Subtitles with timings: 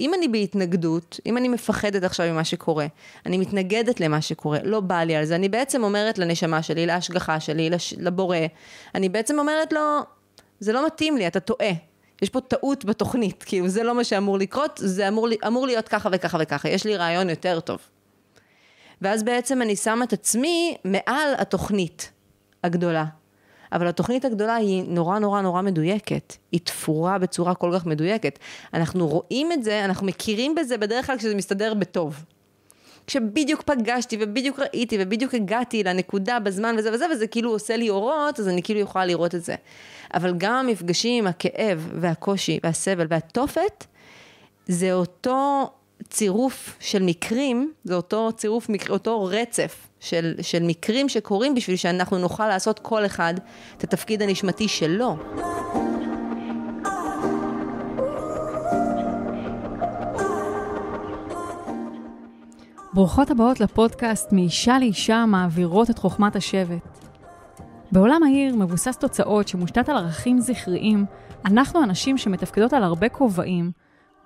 [0.00, 2.86] אם אני בהתנגדות, אם אני מפחדת עכשיו ממה שקורה,
[3.26, 7.40] אני מתנגדת למה שקורה, לא בא לי על זה, אני בעצם אומרת לנשמה שלי, להשגחה
[7.40, 8.36] שלי, לש, לבורא,
[8.94, 9.80] אני בעצם אומרת לו,
[10.60, 11.70] זה לא מתאים לי, אתה טועה.
[12.22, 16.08] יש פה טעות בתוכנית, כאילו זה לא מה שאמור לקרות, זה אמור, אמור להיות ככה
[16.12, 17.78] וככה וככה, יש לי רעיון יותר טוב.
[19.02, 22.10] ואז בעצם אני שמה את עצמי מעל התוכנית
[22.64, 23.04] הגדולה.
[23.72, 26.36] אבל התוכנית הגדולה היא נורא נורא נורא מדויקת.
[26.52, 28.38] היא תפורה בצורה כל כך מדויקת.
[28.74, 32.24] אנחנו רואים את זה, אנחנו מכירים בזה בדרך כלל כשזה מסתדר בטוב.
[33.06, 38.40] כשבדיוק פגשתי ובדיוק ראיתי ובדיוק הגעתי לנקודה בזמן וזה וזה, וזה כאילו עושה לי אורות,
[38.40, 39.54] אז אני כאילו יכולה לראות את זה.
[40.14, 43.84] אבל גם המפגשים הכאב והקושי והסבל והתופת,
[44.66, 45.70] זה אותו
[46.08, 52.48] צירוף של מקרים, זה אותו צירוף, אותו רצף של, של מקרים שקורים בשביל שאנחנו נוכל
[52.48, 53.34] לעשות כל אחד
[53.76, 55.16] את התפקיד הנשמתי שלו.
[62.94, 66.98] ברוכות הבאות לפודקאסט מאישה לאישה מעבירות את חוכמת השבט.
[67.92, 71.04] בעולם העיר מבוסס תוצאות שמושתת על ערכים זכריים,
[71.44, 73.72] אנחנו אנשים שמתפקדות על הרבה כובעים,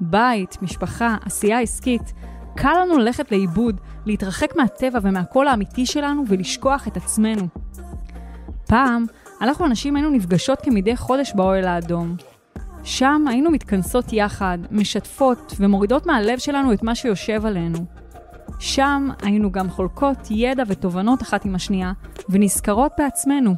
[0.00, 2.12] בית, משפחה, עשייה עסקית,
[2.56, 7.48] קל לנו ללכת לאיבוד, להתרחק מהטבע ומהקול האמיתי שלנו ולשכוח את עצמנו.
[8.66, 9.04] פעם,
[9.40, 12.16] אנחנו אנשים היינו נפגשות כמדי חודש באוהל האדום.
[12.84, 17.78] שם היינו מתכנסות יחד, משתפות ומורידות מהלב שלנו את מה שיושב עלינו.
[18.58, 21.92] שם היינו גם חולקות ידע ותובנות אחת עם השנייה,
[22.28, 23.54] ונזכרות בעצמנו.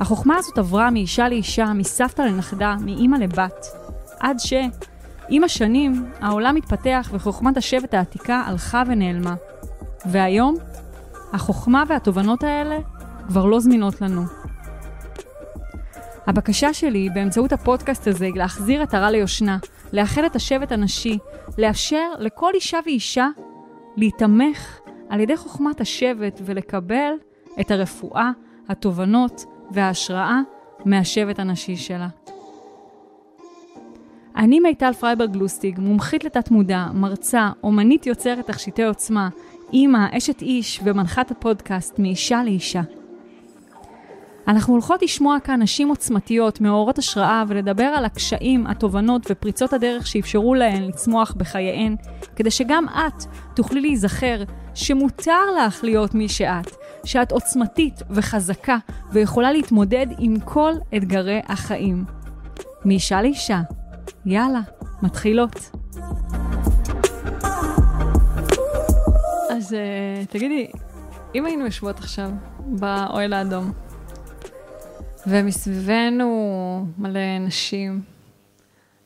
[0.00, 3.66] החוכמה הזאת עברה מאישה לאישה, מסבתא לנכדה, מאימא לבת,
[4.20, 4.52] עד ש...
[5.28, 9.34] עם השנים, העולם התפתח וחוכמת השבט העתיקה הלכה ונעלמה.
[10.06, 10.54] והיום,
[11.32, 12.78] החוכמה והתובנות האלה
[13.28, 14.22] כבר לא זמינות לנו.
[16.26, 19.58] הבקשה שלי באמצעות הפודקאסט הזה היא להחזיר את העטרה ליושנה,
[19.92, 21.18] לאחד את השבט הנשי,
[21.58, 23.28] לאפשר לכל אישה ואישה
[23.96, 27.12] להיתמך על ידי חוכמת השבט ולקבל
[27.60, 28.30] את הרפואה,
[28.68, 30.40] התובנות וההשראה
[30.84, 32.08] מהשבט הנשי שלה.
[34.36, 39.28] אני מיטל פרייברג לוסטיג, מומחית לתת מודע, מרצה, אומנית יוצרת תכשיטי עוצמה,
[39.72, 42.82] אימא, אשת איש ומנחת הפודקאסט מאישה לאישה.
[44.48, 50.54] אנחנו הולכות לשמוע כאן נשים עוצמתיות, מאורות השראה, ולדבר על הקשיים, התובנות ופריצות הדרך שאפשרו
[50.54, 51.96] להן לצמוח בחייהן,
[52.36, 53.24] כדי שגם את
[53.54, 54.42] תוכלי להיזכר
[54.74, 58.76] שמותר לך להיות מי שאת, שאת עוצמתית וחזקה
[59.12, 62.04] ויכולה להתמודד עם כל אתגרי החיים.
[62.84, 63.60] מאישה לאישה,
[64.26, 64.60] יאללה,
[65.02, 65.70] מתחילות.
[69.50, 70.70] אז uh, תגידי,
[71.34, 73.72] אם היינו יושבות עכשיו באוהל האדום,
[75.26, 78.02] ומסביבנו מלא נשים,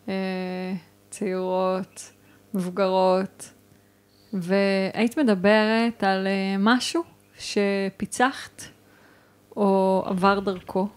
[0.07, 0.11] uh,
[1.11, 2.13] צעירות,
[2.55, 3.53] מבוגרות,
[4.33, 7.03] והיית מדברת על uh, משהו
[7.39, 8.63] שפיצחת
[9.57, 10.89] או עבר דרכו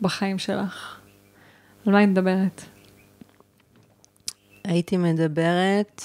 [0.00, 1.00] בחיים שלך,
[1.86, 2.75] על מה היית מדברת?
[4.66, 6.02] הייתי מדברת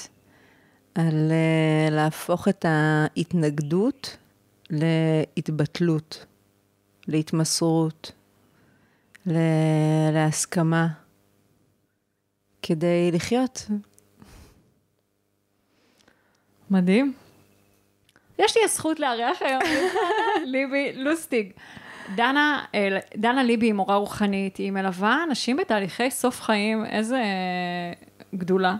[0.94, 4.16] על uh, להפוך את ההתנגדות
[4.70, 6.26] להתבטלות,
[7.08, 8.12] להתמסרות,
[10.12, 10.86] להסכמה,
[12.62, 13.66] כדי לחיות.
[16.70, 17.12] מדהים.
[18.38, 19.62] יש לי הזכות לארח היום
[20.52, 21.52] ליבי לוסטיג.
[22.14, 27.22] דנה, אה, דנה ליבי היא מורה רוחנית, היא מלווה אנשים בתהליכי סוף חיים, איזה
[28.34, 28.76] גדולה.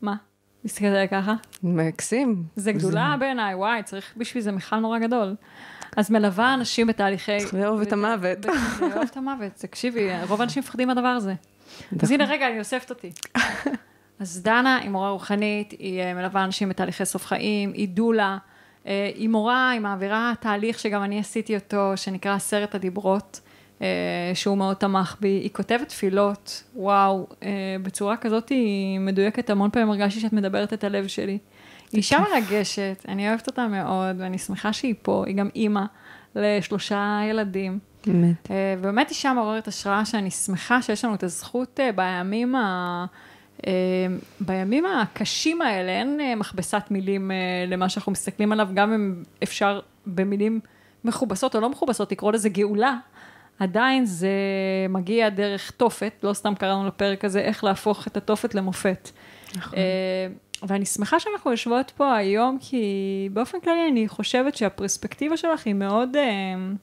[0.00, 0.16] מה?
[0.64, 1.34] מסתכלת עליה ככה?
[1.62, 2.44] מקסים.
[2.56, 5.34] זה גדולה בעיניי, וואי, צריך בשביל זה מיכל נורא גדול.
[5.96, 7.38] אז מלווה אנשים בתהליכי...
[7.40, 8.38] צריך לאהוב את המוות.
[8.80, 11.34] לאהוב את המוות, תקשיבי, רוב האנשים מפחדים מהדבר הזה.
[12.02, 13.12] אז הנה, רגע, אני אוספת אותי.
[14.20, 18.38] אז דנה היא מורה רוחנית, היא אה, מלווה אנשים בתהליכי סוף חיים, היא דולה,
[18.86, 23.40] אה, היא מורה, היא מעבירה תהליך שגם אני עשיתי אותו, שנקרא עשרת הדיברות.
[23.82, 27.48] אה, שהוא מאוד תמך בי, היא כותבת תפילות, וואו, אה,
[27.82, 29.90] בצורה כזאת היא מדויקת, המון פעמים.
[29.90, 31.38] הרגשתי שאת מדברת את הלב שלי.
[31.92, 35.84] היא אישה מרגשת, אני אוהבת אותה מאוד, ואני שמחה שהיא פה, היא גם אימא
[36.36, 37.78] לשלושה ילדים.
[38.06, 38.50] באמת.
[38.50, 43.06] אה, באמת אישה מעוררת השראה, שאני שמחה שיש לנו את הזכות בימים ה...
[44.40, 47.30] בימים הקשים האלה, אין מכבסת מילים
[47.66, 50.60] למה שאנחנו מסתכלים עליו, גם אם אפשר במילים
[51.04, 52.96] מכובסות או לא מכובסות, לקרוא לזה גאולה,
[53.62, 54.30] עדיין זה
[54.88, 59.10] מגיע דרך תופת, לא סתם קראנו לפרק הזה, איך להפוך את התופת למופת.
[59.56, 59.78] נכון.
[59.78, 60.26] אה,
[60.62, 66.16] ואני שמחה שאנחנו יושבות פה היום, כי באופן כללי אני חושבת שהפרספקטיבה שלך היא מאוד
[66.16, 66.76] uh,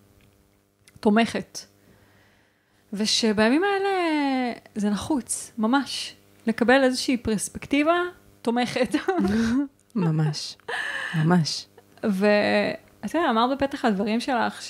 [0.99, 1.59] תומכת.
[2.93, 3.89] ושבימים האלה
[4.75, 6.15] זה נחוץ, ממש.
[6.47, 8.01] לקבל איזושהי פרספקטיבה
[8.41, 8.95] תומכת.
[9.95, 10.57] ממש,
[11.15, 11.65] ממש.
[12.03, 14.61] ואתה יודע, אמרת בפתח הדברים שלך,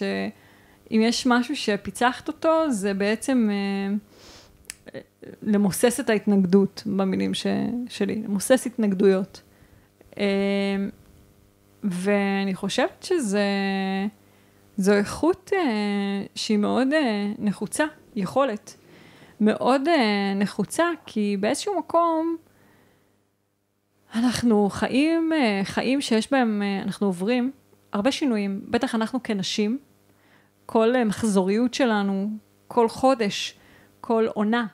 [0.90, 3.96] שאם יש משהו שפיצחת אותו, זה בעצם אה,
[5.42, 7.48] למוסס את ההתנגדות, במילים ש...
[7.90, 9.42] שלי, למוסס התנגדויות.
[10.18, 10.26] אה,
[11.84, 13.44] ואני חושבת שזה...
[14.78, 17.86] זו איכות אה, שהיא מאוד אה, נחוצה,
[18.16, 18.76] יכולת.
[19.42, 22.38] מאוד אה, נחוצה, כי באיזשהו מקום
[24.16, 27.52] אנחנו חיים, אה, חיים שיש בהם, אה, אנחנו עוברים
[27.94, 29.78] הרבה שינויים, בטח אנחנו כנשים,
[30.72, 32.30] כל אה, מחזוריות שלנו,
[32.68, 33.58] כל חודש,
[34.02, 34.66] כל עונה,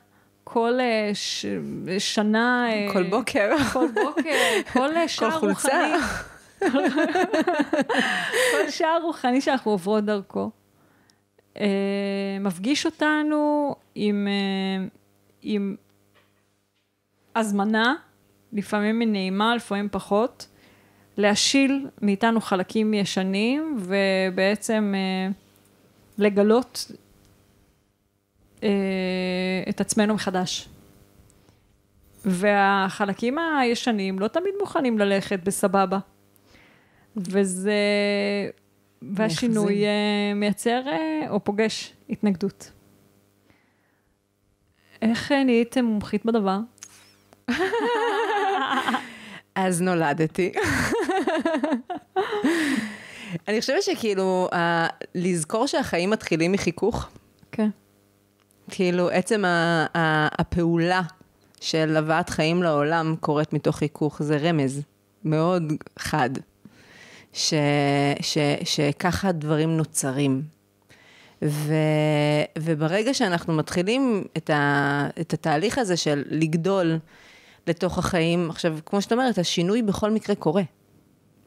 [0.44, 1.46] כל אה, ש,
[2.00, 2.68] שנה...
[2.70, 3.56] אה, כל בוקר.
[3.74, 4.38] כל בוקר,
[4.74, 5.48] כל שער כל.
[5.48, 5.94] רוחני.
[8.52, 10.52] כל שער רוחני שאנחנו עוברות דרכו.
[12.40, 14.28] מפגיש אותנו עם,
[15.42, 15.76] עם
[17.36, 17.96] הזמנה,
[18.54, 20.48] לפעמים היא נעימה, לפעמים פחות,
[21.18, 24.94] להשיל מאיתנו חלקים ישנים, ובעצם
[26.18, 26.92] לגלות
[28.64, 28.70] אה,
[29.70, 30.70] את עצמנו מחדש.
[32.26, 36.00] והחלקים הישנים לא תמיד מוכנים ללכת בסבבה.
[37.18, 37.80] וזה...
[39.02, 39.86] והשינוי.
[39.86, 42.72] אה, מייצר אה, או פוגש התנגדות.
[45.02, 46.60] איך אה, נהייתם מומחית בדבר?
[49.56, 50.52] אז נולדתי.
[53.48, 57.08] אני חושבת שכאילו, ה- לזכור שהחיים מתחילים מחיכוך,
[57.52, 57.70] כן.
[58.72, 61.02] כאילו עצם ה- ה- הפעולה
[61.62, 64.82] של הבאת חיים לעולם קורית מתוך חיכוך, זה רמז
[65.24, 65.64] מאוד
[66.00, 66.30] חד,
[67.34, 67.54] ש-
[68.22, 70.42] ש- שככה דברים נוצרים.
[71.42, 71.74] ו,
[72.60, 76.98] וברגע שאנחנו מתחילים את, ה, את התהליך הזה של לגדול
[77.68, 80.64] לתוך החיים, עכשיו, כמו שאת אומרת, השינוי בכל מקרה קורה.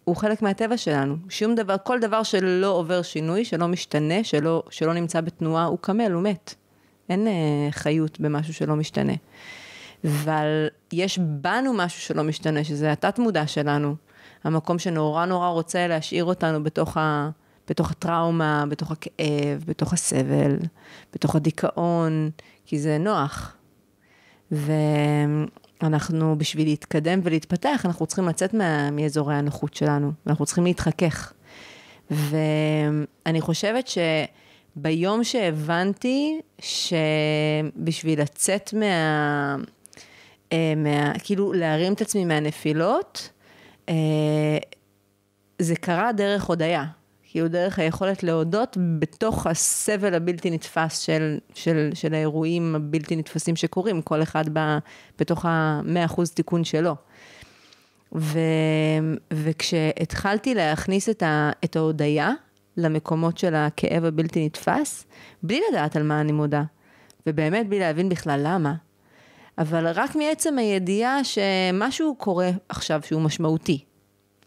[0.08, 1.16] הוא חלק מהטבע שלנו.
[1.28, 6.12] שום דבר, כל דבר שלא עובר שינוי, שלא משתנה, שלא, שלא נמצא בתנועה, הוא קמל,
[6.12, 6.54] הוא מת.
[7.08, 7.32] אין אה,
[7.70, 9.12] חיות במשהו שלא משתנה.
[10.04, 13.94] אבל יש בנו משהו שלא משתנה, שזה התת-מודע שלנו.
[14.44, 17.30] המקום שנורא נורא רוצה להשאיר אותנו בתוך, ה,
[17.68, 20.56] בתוך הטראומה, בתוך הכאב, בתוך הסבל,
[21.14, 22.30] בתוך הדיכאון,
[22.66, 23.56] כי זה נוח.
[25.82, 31.32] ואנחנו, בשביל להתקדם ולהתפתח, אנחנו צריכים לצאת מה, מאזורי הנוחות שלנו, ואנחנו צריכים להתחכך.
[32.10, 33.90] ואני חושבת
[34.76, 39.56] שביום שהבנתי שבשביל לצאת מה...
[40.52, 41.12] אה, מה...
[41.18, 43.30] כאילו להרים את עצמי מהנפילות,
[43.88, 43.94] אה,
[45.58, 46.84] זה קרה דרך הודיה.
[47.38, 54.02] כאילו דרך היכולת להודות בתוך הסבל הבלתי נתפס של, של, של האירועים הבלתי נתפסים שקורים,
[54.02, 54.78] כל אחד ב,
[55.18, 56.94] בתוך המאה אחוז תיקון שלו.
[58.14, 58.38] ו,
[59.32, 62.32] וכשהתחלתי להכניס את, ה, את ההודיה
[62.76, 65.06] למקומות של הכאב הבלתי נתפס,
[65.42, 66.62] בלי לדעת על מה אני מודה,
[67.26, 68.74] ובאמת בלי להבין בכלל למה,
[69.58, 73.84] אבל רק מעצם הידיעה שמשהו קורה עכשיו שהוא משמעותי.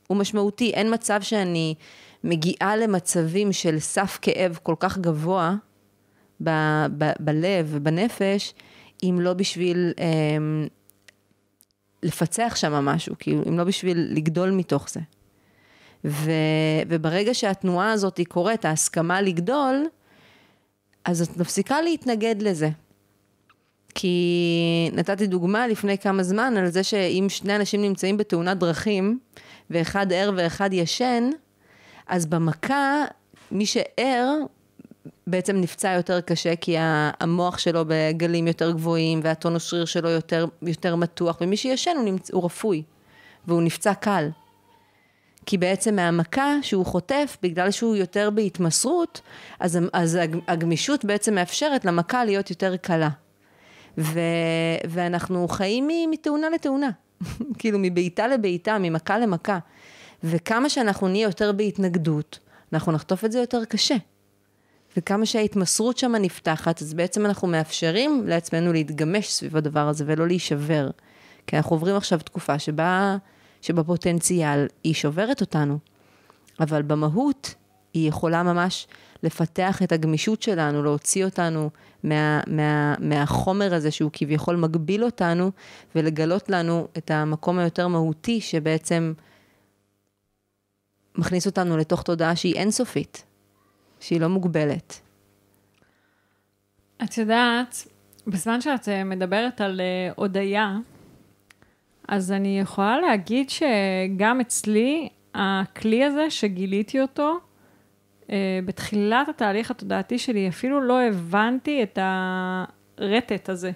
[0.08, 1.76] הוא משמעותי, אין מצב שאני
[2.24, 5.56] מגיעה למצבים של סף כאב כל כך גבוה
[6.44, 8.54] ב- ב- בלב ובנפש,
[9.04, 10.66] אם לא בשביל אה,
[12.04, 15.00] לפצח שם משהו, כאילו, אם לא בשביל לגדול מתוך זה.
[16.06, 16.32] ו,
[16.88, 19.86] וברגע שהתנועה הזאת היא קורית, ההסכמה לגדול,
[21.06, 22.70] אז את מפסיקה להתנגד לזה.
[23.96, 29.20] כי נתתי דוגמה לפני כמה זמן על זה שאם שני אנשים נמצאים בתאונת דרכים,
[29.70, 31.30] ואחד ער ואחד ישן,
[32.08, 33.06] אז במכה,
[33.52, 34.38] מי שער
[35.28, 36.76] בעצם נפצע יותר קשה, כי
[37.20, 42.32] המוח שלו בגלים יותר גבוהים, והטונוס שריר שלו יותר, יותר מתוח, ומי שישן הוא, נמצ...
[42.32, 42.84] הוא רפוי,
[43.48, 44.30] והוא נפצע קל.
[45.46, 49.22] כי בעצם מהמכה שהוא חוטף, בגלל שהוא יותר בהתמסרות,
[49.60, 53.10] אז, אז הגמישות בעצם מאפשרת למכה להיות יותר קלה.
[53.98, 54.20] ו,
[54.90, 56.90] ואנחנו חיים מתאונה לתאונה,
[57.60, 59.60] כאילו מבעיטה לבעיטה, ממכה למכה.
[60.24, 62.40] וכמה שאנחנו נהיה יותר בהתנגדות,
[62.74, 63.96] אנחנו נחטוף את זה יותר קשה.
[64.98, 70.90] וכמה שההתמסרות שם נפתחת, אז בעצם אנחנו מאפשרים לעצמנו להתגמש סביב הדבר הזה ולא להישבר.
[71.48, 73.18] כי אנחנו עוברים עכשיו תקופה שבה,
[73.62, 75.78] שבפוטנציאל היא שוברת אותנו,
[76.60, 77.56] אבל במהות
[77.94, 78.88] היא יכולה ממש
[79.24, 81.70] לפתח את הגמישות שלנו, להוציא אותנו
[82.04, 85.52] מה, מה, מהחומר הזה שהוא כביכול מגביל אותנו,
[85.96, 89.14] ולגלות לנו את המקום היותר מהותי שבעצם
[91.16, 93.26] מכניס אותנו לתוך תודעה שהיא אינסופית,
[94.00, 95.00] שהיא לא מוגבלת.
[97.04, 97.88] את יודעת,
[98.28, 100.78] בזמן שאת אה, מדברת על uh, הודיה,
[102.08, 107.40] אז אני יכולה להגיד שגם אצלי, הכלי הזה שגיליתי אותו,
[108.32, 113.72] אה, בתחילת התהליך התודעתי שלי, אפילו לא הבנתי את הרטט הזה,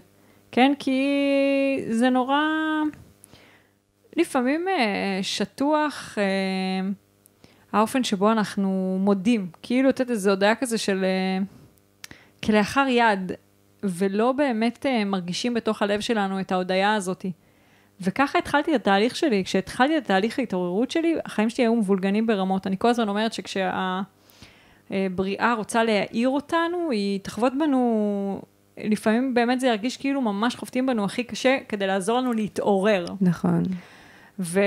[0.51, 0.73] כן?
[0.79, 1.01] כי
[1.89, 2.41] זה נורא,
[4.15, 6.89] לפעמים אה, שטוח אה,
[7.75, 11.05] האופן שבו אנחנו מודים, כאילו, יודעת, איזו הודעה כזה של
[12.43, 13.31] כלאחר יד,
[13.83, 17.31] ולא באמת מרגישים בתוך הלב שלנו את ההודיה הזאתי.
[18.01, 22.67] וככה התחלתי את התהליך שלי, כשהתחלתי את תהליך ההתעוררות שלי, החיים שלי היו מבולגנים ברמות.
[22.67, 24.03] אני כל הזמן אומרת שכשהבריאה
[25.57, 28.41] רוצה להעיר אותנו, היא תחבוט בנו,
[28.77, 33.05] לפעמים באמת זה ירגיש כאילו ממש חובטים בנו הכי קשה, כדי לעזור לנו להתעורר.
[33.21, 33.63] נכון.
[34.39, 34.59] ו,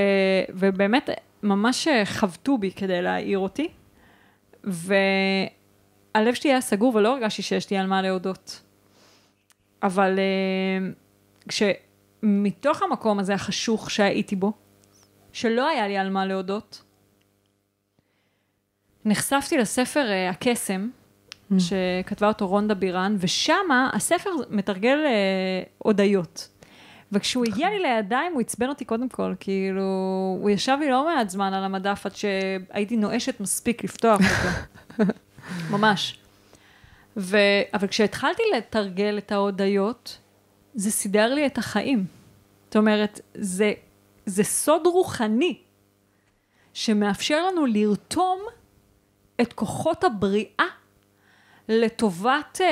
[0.49, 1.11] ובאמת,
[1.43, 3.69] ממש חבטו בי כדי להעיר אותי,
[4.65, 8.63] והלב שלי היה סגור ולא הרגשתי שיש לי על מה להודות.
[9.83, 10.91] אבל אה,
[11.49, 11.63] כש...
[12.23, 14.53] מתוך המקום הזה החשוך שהייתי בו,
[15.33, 16.83] שלא היה לי על מה להודות,
[19.05, 20.89] נחשפתי לספר uh, הקסם,
[21.53, 21.55] mm.
[21.59, 26.49] שכתבה אותו רונדה בירן, ושמה הספר מתרגל uh, הודיות.
[27.12, 29.83] וכשהוא הגיע לי לידיים, הוא עצבן אותי קודם כל, כאילו,
[30.41, 35.12] הוא ישב לי לא מעט זמן על המדף עד שהייתי נואשת מספיק לפתוח אותו.
[35.73, 36.19] ממש.
[37.17, 37.37] ו...
[37.75, 40.19] אבל כשהתחלתי לתרגל את ההודיות,
[40.75, 42.05] זה סידר לי את החיים.
[42.65, 43.73] זאת אומרת, זה,
[44.27, 45.59] זה סוד רוחני
[46.75, 48.38] שמאפשר לנו לרתום
[49.41, 50.67] את כוחות הבריאה
[51.69, 52.62] לטובת uh,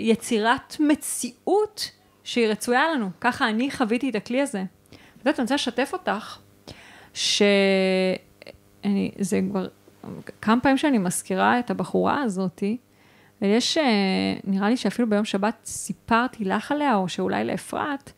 [0.00, 1.90] יצירת מציאות
[2.28, 3.10] שהיא רצויה לנו.
[3.20, 4.64] ככה אני חוויתי את הכלי הזה.
[4.90, 6.38] את יודעת, אני רוצה לשתף אותך,
[7.14, 8.18] שאני,
[9.18, 9.68] זה כבר
[10.42, 12.76] כמה פעמים שאני מזכירה את הבחורה הזאתי,
[13.42, 13.84] ויש, אה,
[14.44, 18.12] נראה לי שאפילו ביום שבת סיפרתי לך עליה, או שאולי לאפרת,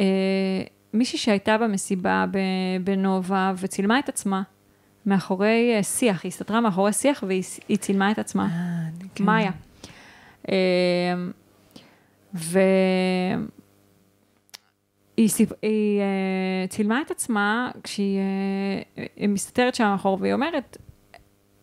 [0.00, 0.04] אה,
[0.92, 2.24] מישהי שהייתה במסיבה
[2.84, 4.42] בנובה וצילמה את עצמה
[5.06, 8.48] מאחורי אה, שיח, היא הסתתרה מאחורי שיח והיא צילמה את עצמה,
[9.14, 9.24] כן.
[9.24, 9.50] מאיה.
[12.34, 12.58] והיא
[15.26, 15.52] סיפ...
[15.62, 18.18] היא, uh, צילמה את עצמה כשהיא
[18.96, 20.76] uh, מסתתרת שם מאחור, והיא אומרת,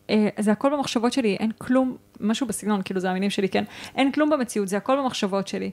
[0.07, 3.63] uh, זה הכל במחשבות שלי, אין כלום משהו בסגנון, כאילו זה המילים שלי, כן?
[3.95, 5.71] אין כלום במציאות, זה הכל במחשבות שלי.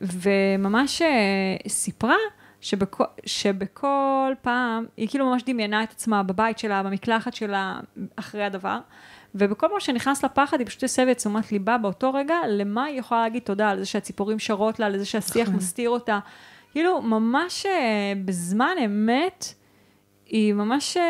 [0.00, 2.16] וממש אה, סיפרה
[2.60, 7.80] שבכל, שבכל פעם, היא כאילו ממש דמיינה את עצמה בבית שלה, במקלחת שלה,
[8.16, 8.78] אחרי הדבר,
[9.34, 13.20] ובכל פעם שנכנס לפחד, היא פשוט הסבה את תשומת ליבה באותו רגע, למה היא יכולה
[13.22, 15.56] להגיד תודה, על זה שהציפורים שרות לה, לזה שהשיח נכון.
[15.56, 16.18] מסתיר אותה.
[16.72, 19.54] כאילו, ממש אה, בזמן אמת,
[20.26, 21.02] היא ממש אה,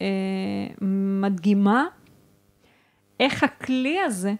[0.00, 0.06] אה,
[1.20, 1.86] מדגימה
[3.20, 4.34] איך הכלי הזה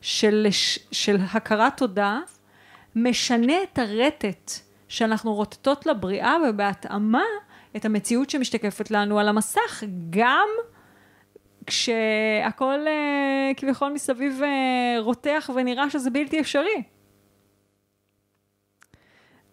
[0.00, 0.46] של,
[0.92, 2.20] של הכרת תודה
[2.96, 4.50] משנה את הרטט
[4.88, 7.24] שאנחנו רוטטות לבריאה ובהתאמה
[7.76, 10.48] את המציאות שמשתקפת לנו על המסך, גם
[11.66, 16.82] כשהכול uh, כביכול מסביב uh, רותח ונראה שזה בלתי אפשרי.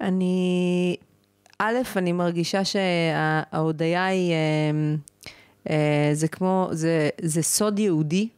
[0.02, 0.96] אני,
[1.60, 4.34] א', אני מרגישה שההודיה היא...
[4.34, 5.10] Uh,
[5.70, 8.30] אה, זה כמו, זה, זה סוד יהודי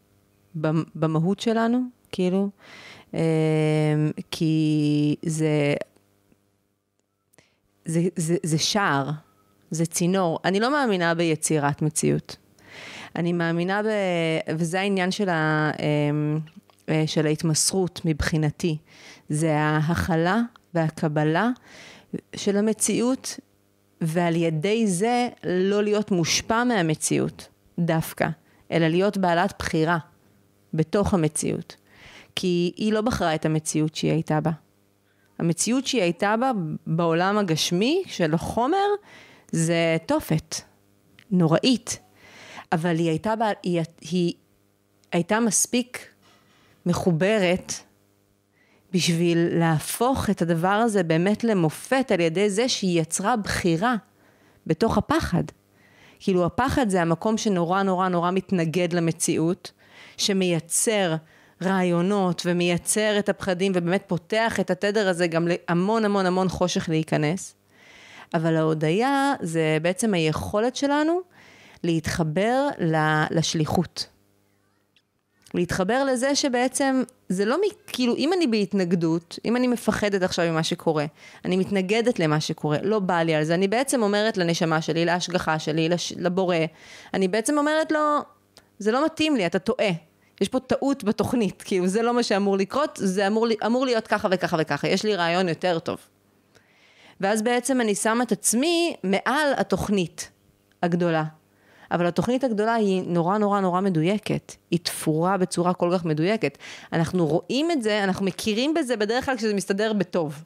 [0.96, 2.50] במהות שלנו, כאילו,
[3.14, 3.20] אה,
[4.32, 5.74] כי זה,
[7.86, 9.12] זה, זה, זה שער,
[9.72, 10.40] זה צינור.
[10.46, 12.38] אני לא מאמינה ביצירת מציאות.
[13.16, 13.88] אני מאמינה ב...
[14.58, 15.72] וזה העניין של, ה,
[16.90, 18.78] אה, של ההתמסרות מבחינתי.
[19.30, 20.42] זה ההכלה
[20.74, 21.50] והקבלה
[22.36, 23.40] של המציאות
[24.02, 27.48] ועל ידי זה לא להיות מושפע מהמציאות
[27.80, 28.28] דווקא,
[28.72, 29.98] אלא להיות בעלת בחירה
[30.74, 31.76] בתוך המציאות.
[32.36, 34.52] כי היא לא בחרה את המציאות שהיא הייתה בה.
[35.40, 36.52] המציאות שהיא הייתה בה
[36.88, 38.88] בעולם הגשמי של החומר
[39.52, 40.56] זה תופת,
[41.32, 42.00] נוראית.
[42.72, 44.34] אבל היא הייתה, בה, היא, היא
[45.12, 46.08] הייתה מספיק
[46.86, 47.74] מחוברת
[48.94, 53.96] בשביל להפוך את הדבר הזה באמת למופת על ידי זה שהיא יצרה בחירה
[54.68, 55.44] בתוך הפחד.
[56.20, 59.72] כאילו הפחד זה המקום שנורא נורא נורא מתנגד למציאות,
[60.18, 61.16] שמייצר
[61.62, 67.56] רעיונות ומייצר את הפחדים ובאמת פותח את התדר הזה גם להמון המון המון חושך להיכנס.
[68.34, 71.22] אבל ההודיה זה בעצם היכולת שלנו
[71.84, 72.68] להתחבר
[73.32, 74.08] לשליחות.
[75.54, 77.62] להתחבר לזה שבעצם זה לא מ...
[77.88, 81.06] כאילו, אם אני בהתנגדות, אם אני מפחדת עכשיו ממה שקורה,
[81.46, 85.60] אני מתנגדת למה שקורה, לא בא לי על זה, אני בעצם אומרת לנשמה שלי, להשגחה
[85.60, 86.14] שלי, לש...
[86.18, 86.56] לבורא,
[87.14, 88.00] אני בעצם אומרת לו,
[88.80, 89.90] זה לא מתאים לי, אתה טועה.
[90.42, 94.28] יש פה טעות בתוכנית, כאילו, זה לא מה שאמור לקרות, זה אמור, אמור להיות ככה
[94.32, 95.98] וככה וככה, יש לי רעיון יותר טוב.
[97.22, 100.30] ואז בעצם אני שמה את עצמי מעל התוכנית
[100.84, 101.24] הגדולה.
[101.92, 104.56] אבל התוכנית הגדולה היא נורא נורא נורא מדויקת.
[104.72, 106.58] היא תפורה בצורה כל כך מדויקת.
[106.94, 110.44] אנחנו רואים את זה, אנחנו מכירים בזה בדרך כלל כשזה מסתדר בטוב.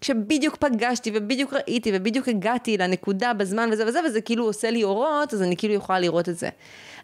[0.00, 5.34] כשבדיוק פגשתי ובדיוק ראיתי ובדיוק הגעתי לנקודה בזמן וזה וזה, וזה כאילו עושה לי אורות,
[5.34, 6.48] אז אני כאילו יכולה לראות את זה.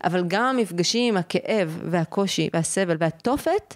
[0.05, 3.75] אבל גם המפגשים הכאב והקושי והסבל והתופת,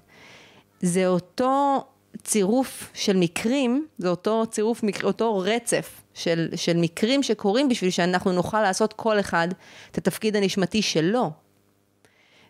[0.81, 1.85] זה אותו
[2.26, 8.62] צירוף של מקרים, זה אותו צירוף, אותו רצף של, של מקרים שקורים בשביל שאנחנו נוכל
[8.62, 9.49] לעשות כל אחד
[9.90, 11.30] את התפקיד הנשמתי שלו.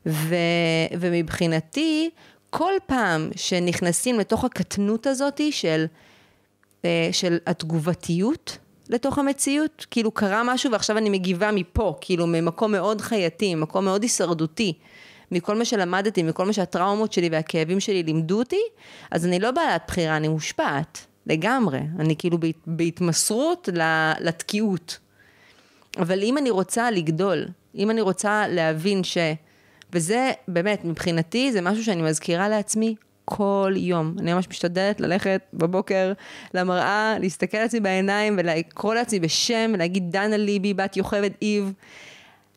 [0.07, 0.35] ו,
[1.01, 2.11] ומבחינתי,
[2.51, 5.87] כל פעם שנכנסים לתוך הקטנות הזאת של,
[6.85, 13.01] אה, של התגובתיות לתוך המציאות, כאילו קרה משהו ועכשיו אני מגיבה מפה, כאילו ממקום מאוד
[13.01, 14.73] חייתי, ממקום מאוד הישרדותי.
[15.31, 18.61] מכל מה שלמדתי, מכל מה שהטראומות שלי והכאבים שלי לימדו אותי,
[19.11, 21.81] אז אני לא בעלת בחירה, אני מושפעת, לגמרי.
[21.99, 23.69] אני כאילו בהתמסרות
[24.21, 24.99] לתקיעות.
[25.99, 29.19] אבל אם אני רוצה לגדול, אם אני רוצה להבין ש...
[29.93, 34.15] וזה באמת, מבחינתי, זה משהו שאני מזכירה לעצמי כל יום.
[34.19, 36.13] אני ממש משתדלת ללכת בבוקר
[36.55, 41.73] למראה, להסתכל לעצמי בעיניים ולקרוא לעצמי בשם, ולהגיד דנה ליבי, בת יוכבד איב.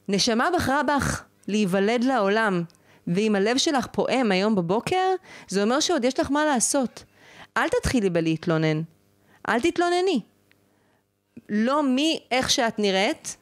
[0.08, 1.24] נשמה בחרה בך.
[1.50, 2.64] להיוולד לעולם,
[3.08, 5.16] ואם הלב שלך פועם היום בבוקר,
[5.48, 7.04] זה אומר שעוד יש לך מה לעשות.
[7.58, 8.82] אל תתחילי בלהתלונן.
[9.50, 10.22] אל תתלונני.
[11.50, 13.38] לא מאיך שאת נראית,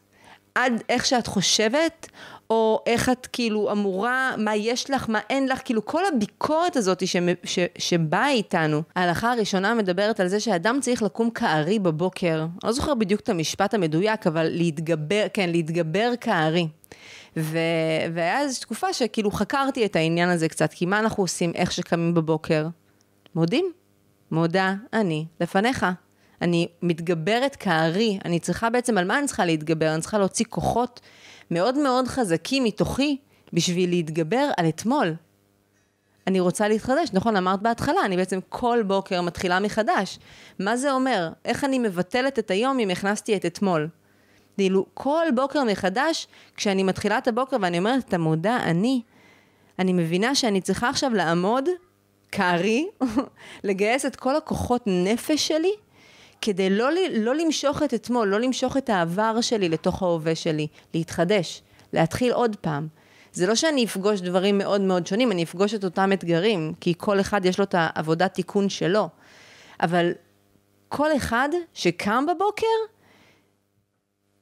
[0.56, 2.08] עד איך שאת חושבת,
[2.50, 7.08] או איך את כאילו אמורה, מה יש לך, מה אין לך, כאילו כל הביקורת הזאת
[7.08, 8.82] ש, ש, שבאה איתנו.
[8.96, 12.42] ההלכה הראשונה מדברת על זה שאדם צריך לקום כארי בבוקר.
[12.42, 16.68] אני לא זוכר בדיוק את המשפט המדויק, אבל להתגבר, כן, להתגבר כארי.
[17.38, 17.58] ו...
[18.14, 22.14] והיה איזו תקופה שכאילו חקרתי את העניין הזה קצת, כי מה אנחנו עושים איך שקמים
[22.14, 22.68] בבוקר?
[23.36, 23.72] מודים,
[24.32, 25.86] מודה אני לפניך.
[26.42, 29.94] אני מתגברת כארי, אני צריכה בעצם, על מה אני צריכה להתגבר?
[29.94, 31.00] אני צריכה להוציא כוחות
[31.52, 33.18] מאוד מאוד חזקים מתוכי
[33.54, 35.16] בשביל להתגבר על אתמול.
[36.28, 40.20] אני רוצה להתחדש, נכון, אמרת בהתחלה, אני בעצם כל בוקר מתחילה מחדש.
[40.60, 41.30] מה זה אומר?
[41.46, 43.90] איך אני מבטלת את היום אם הכנסתי את אתמול?
[44.58, 49.02] כאילו, כל בוקר מחדש, כשאני מתחילה את הבוקר ואני אומרת, אתה מודע, אני,
[49.80, 51.70] אני מבינה שאני צריכה עכשיו לעמוד,
[52.32, 52.88] כארי,
[53.64, 55.72] לגייס את כל הכוחות נפש שלי,
[56.42, 61.62] כדי לא, לא למשוך את אתמול, לא למשוך את העבר שלי לתוך ההווה שלי, להתחדש,
[61.94, 62.88] להתחיל עוד פעם.
[63.34, 67.20] זה לא שאני אפגוש דברים מאוד מאוד שונים, אני אפגוש את אותם אתגרים, כי כל
[67.20, 69.10] אחד יש לו את העבודת תיקון שלו.
[69.82, 70.12] אבל
[70.90, 72.97] כל אחד שקם בבוקר,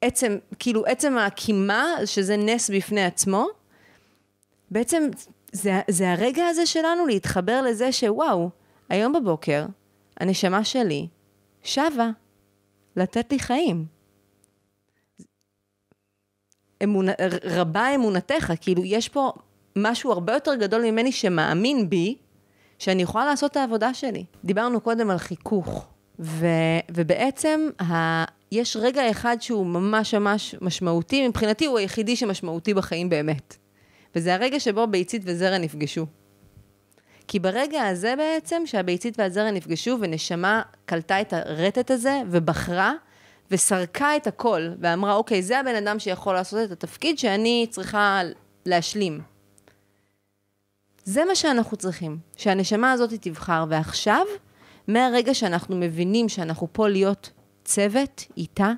[0.02, 3.48] עצם, כאילו עצם הקימה, שזה נס בפני עצמו,
[4.72, 5.10] בעצם
[5.52, 8.50] זה, זה הרגע הזה שלנו להתחבר לזה שוואו,
[8.90, 9.66] היום בבוקר
[10.20, 11.08] הנשמה שלי
[11.64, 12.10] שבה
[12.96, 13.86] לתת לי חיים.
[16.84, 17.12] אמונה,
[17.44, 19.32] רבה אמונתך, כאילו יש פה
[19.76, 22.16] משהו הרבה יותר גדול ממני שמאמין בי,
[22.80, 24.26] שאני יכולה לעשות את העבודה שלי.
[24.46, 25.88] דיברנו קודם על חיכוך,
[26.20, 26.48] ו,
[26.92, 27.70] ובעצם
[28.56, 33.58] יש רגע אחד שהוא ממש ממש משמעותי, מבחינתי הוא היחידי שמשמעותי בחיים באמת.
[34.16, 36.06] וזה הרגע שבו ביצית וזרע נפגשו.
[37.28, 42.94] כי ברגע הזה בעצם, שהביצית והזרע נפגשו ונשמה קלטה את הרטט הזה ובחרה
[43.52, 48.22] וסרקה את הכל ואמרה, אוקיי, זה הבן אדם שיכול לעשות את התפקיד שאני צריכה
[48.66, 49.22] להשלים.
[51.04, 53.66] זה מה שאנחנו צריכים, שהנשמה הזאת תבחר.
[53.70, 54.26] ועכשיו,
[54.88, 57.32] מהרגע שאנחנו מבינים שאנחנו פה להיות
[57.66, 58.72] צוות איתה,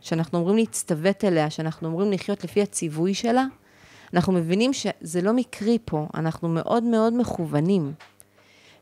[0.00, 3.44] שאנחנו אומרים להצטוות אליה, שאנחנו אומרים לחיות לפי הציווי שלה,
[4.14, 7.92] אנחנו מבינים שזה לא מקרי פה, אנחנו מאוד מאוד מכוונים.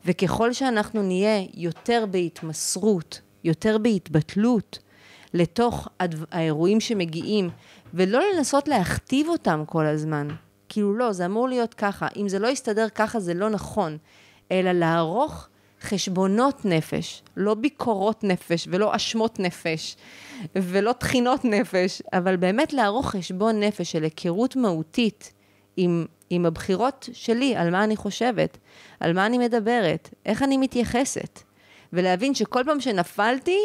[0.07, 4.79] וככל שאנחנו נהיה יותר בהתמסרות, יותר בהתבטלות
[5.35, 5.88] לתוך
[6.31, 7.50] האירועים שמגיעים,
[7.94, 10.29] ולא לנסות להכתיב אותם כל הזמן.
[10.68, 12.09] כאילו לא, זה אמור להיות ככה.
[12.16, 13.98] אם זה לא יסתדר ככה, זה לא נכון.
[14.53, 15.48] אלא לערוך
[15.83, 19.97] חשבונות נפש, לא ביקורות נפש ולא אשמות נפש
[20.55, 25.33] ולא תחינות נפש, אבל באמת לערוך חשבון נפש של היכרות מהותית
[25.77, 28.59] עם, עם הבחירות שלי, על מה אני חושבת,
[29.01, 31.40] על מה אני מדברת, איך אני מתייחסת,
[31.93, 33.59] ולהבין שכל פעם שנפלתי,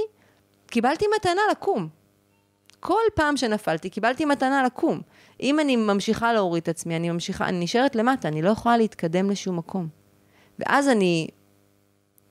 [0.68, 1.88] קיבלתי מתנה לקום.
[2.80, 5.02] כל פעם שנפלתי, קיבלתי מתנה לקום.
[5.42, 9.30] אם אני ממשיכה להוריד את עצמי, אני ממשיכה, אני נשארת למטה, אני לא יכולה להתקדם
[9.30, 9.88] לשום מקום.
[10.60, 11.28] ואז אני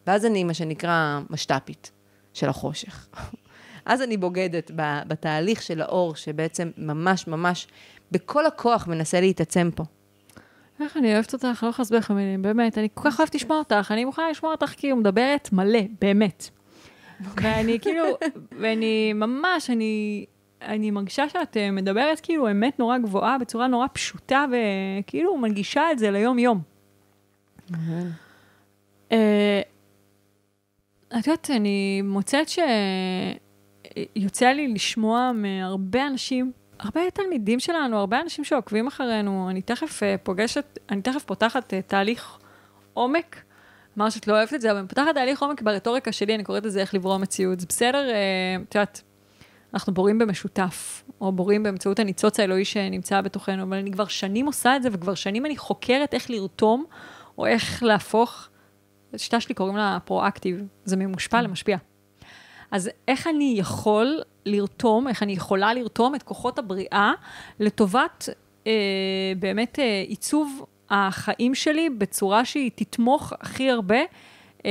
[0.07, 1.91] ואז אני, מה שנקרא, משת"פית
[2.33, 3.09] של החושך.
[3.87, 4.71] אז אני בוגדת
[5.09, 7.67] בתהליך של האור, שבעצם ממש ממש
[8.11, 9.85] בכל הכוח מנסה להתעצם פה.
[10.81, 14.05] איך אני אוהבת אותך, לא לך במילים, באמת, אני כל כך אוהבת לשמוע אותך, אני
[14.05, 16.51] מוכנה לשמוע אותך כי כאילו מדברת מלא, באמת.
[17.21, 18.05] ואני כאילו,
[18.59, 20.25] ואני ממש, אני,
[20.63, 25.99] אני מרגישה שאת אה, מדברת כאילו אמת נורא גבוהה, בצורה נורא פשוטה, וכאילו מנגישה את
[25.99, 26.61] זה ליום-יום.
[29.13, 29.61] אה,
[31.19, 32.47] את יודעת, אני מוצאת
[34.17, 40.17] שיוצא לי לשמוע מהרבה אנשים, הרבה תלמידים שלנו, הרבה אנשים שעוקבים אחרינו, אני תכף אה,
[40.23, 42.39] פוגשת, אני תכף פותחת תהליך
[42.95, 43.43] עומק.
[43.99, 46.67] אמרת שאת לא אוהבת את זה, אבל אני פותחת תהליך עומק ברטוריקה שלי, אני קוראת
[46.67, 47.61] לזה איך לברוא מציאות.
[47.61, 48.09] זה בסדר,
[48.69, 49.03] את יודעת,
[49.75, 54.77] אנחנו בורים במשותף, או בורים באמצעות הניצוץ האלוהי שנמצא בתוכנו, אבל אני כבר שנים עושה
[54.77, 56.85] את זה, וכבר שנים אני חוקרת איך לרתום,
[57.39, 58.49] או איך להפוך,
[59.15, 61.77] השיטה שלי קוראים לה פרואקטיב, זה ממושפע למשפיע.
[62.71, 67.13] אז איך אני יכול לרתום, איך אני יכולה לרתום את כוחות הבריאה
[67.61, 68.29] לטובת
[68.67, 68.73] אה,
[69.39, 73.99] באמת אה, עיצוב החיים שלי בצורה שהיא תתמוך הכי הרבה
[74.67, 74.71] אה,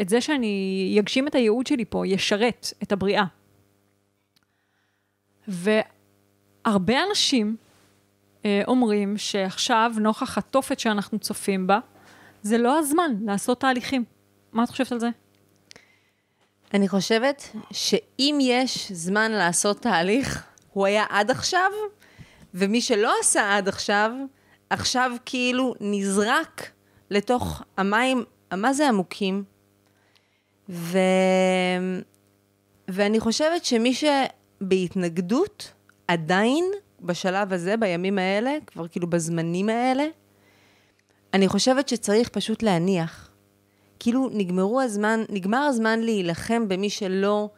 [0.00, 3.24] את זה שאני אגשים את הייעוד שלי פה, ישרת את הבריאה.
[5.48, 7.56] והרבה אנשים
[8.44, 11.78] אה, אומרים שעכשיו, נוכח התופת שאנחנו צופים בה,
[12.46, 14.04] זה לא הזמן לעשות תהליכים.
[14.52, 15.08] מה את חושבת על זה?
[16.74, 21.70] אני חושבת שאם יש זמן לעשות תהליך, הוא היה עד עכשיו,
[22.54, 24.10] ומי שלא עשה עד עכשיו,
[24.70, 26.70] עכשיו כאילו נזרק
[27.10, 29.44] לתוך המים, מה זה עמוקים?
[30.68, 30.98] ו...
[32.88, 35.72] ואני חושבת שמי שבהתנגדות,
[36.08, 36.64] עדיין,
[37.00, 40.06] בשלב הזה, בימים האלה, כבר כאילו בזמנים האלה,
[41.36, 43.30] אני חושבת שצריך פשוט להניח.
[43.98, 47.48] כאילו נגמרו הזמן, נגמר הזמן להילחם במי שלא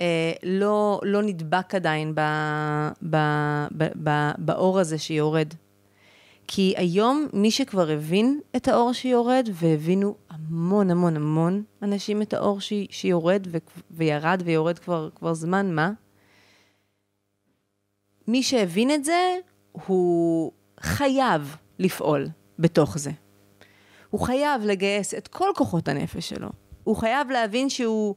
[0.00, 2.20] אה, לא, לא נדבק עדיין ב,
[3.02, 3.16] ב,
[3.76, 5.54] ב, ב, באור הזה שיורד.
[6.46, 12.60] כי היום מי שכבר הבין את האור שיורד, והבינו המון המון המון אנשים את האור
[12.60, 13.56] ש, שיורד ו,
[13.90, 15.92] וירד ויורד כבר, כבר זמן מה,
[18.28, 19.36] מי שהבין את זה,
[19.72, 23.10] הוא חייב לפעול בתוך זה.
[24.10, 26.48] הוא חייב לגייס את כל כוחות הנפש שלו.
[26.84, 28.14] הוא חייב להבין שהוא...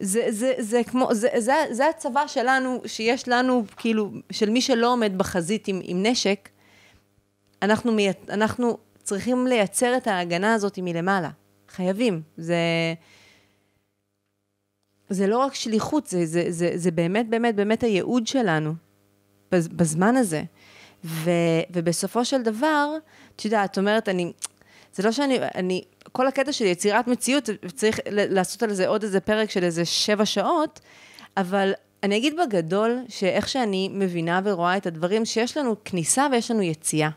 [0.00, 4.92] זה, זה, זה כמו, זה, זה, זה הצבא שלנו, שיש לנו, כאילו, של מי שלא
[4.92, 6.48] עומד בחזית עם, עם נשק,
[7.62, 11.30] אנחנו, מי, אנחנו צריכים לייצר את ההגנה הזאת מלמעלה.
[11.68, 12.22] חייבים.
[12.36, 12.56] זה...
[15.10, 18.74] זה לא רק שליחות, זה, זה, זה, זה באמת, באמת, באמת הייעוד שלנו
[19.52, 20.42] בזמן הזה.
[21.04, 21.30] ו,
[21.70, 22.96] ובסופו של דבר,
[23.36, 24.32] את יודעת, את אומרת, אני,
[24.94, 29.20] זה לא שאני, אני, כל הקטע של יצירת מציאות, צריך לעשות על זה עוד איזה
[29.20, 30.80] פרק של איזה שבע שעות,
[31.36, 36.62] אבל אני אגיד בגדול, שאיך שאני מבינה ורואה את הדברים, שיש לנו כניסה ויש לנו
[36.62, 37.08] יציאה.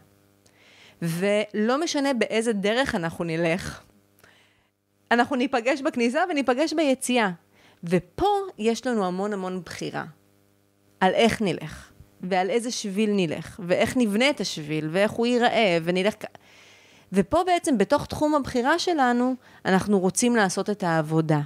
[1.01, 3.81] ולא משנה באיזה דרך אנחנו נלך,
[5.11, 7.29] אנחנו ניפגש בכניסה וניפגש ביציאה.
[7.83, 10.05] ופה יש לנו המון המון בחירה
[10.99, 16.15] על איך נלך, ועל איזה שביל נלך, ואיך נבנה את השביל, ואיך הוא ייראה, ונלך...
[17.13, 21.39] ופה בעצם, בתוך תחום הבחירה שלנו, אנחנו רוצים לעשות את העבודה.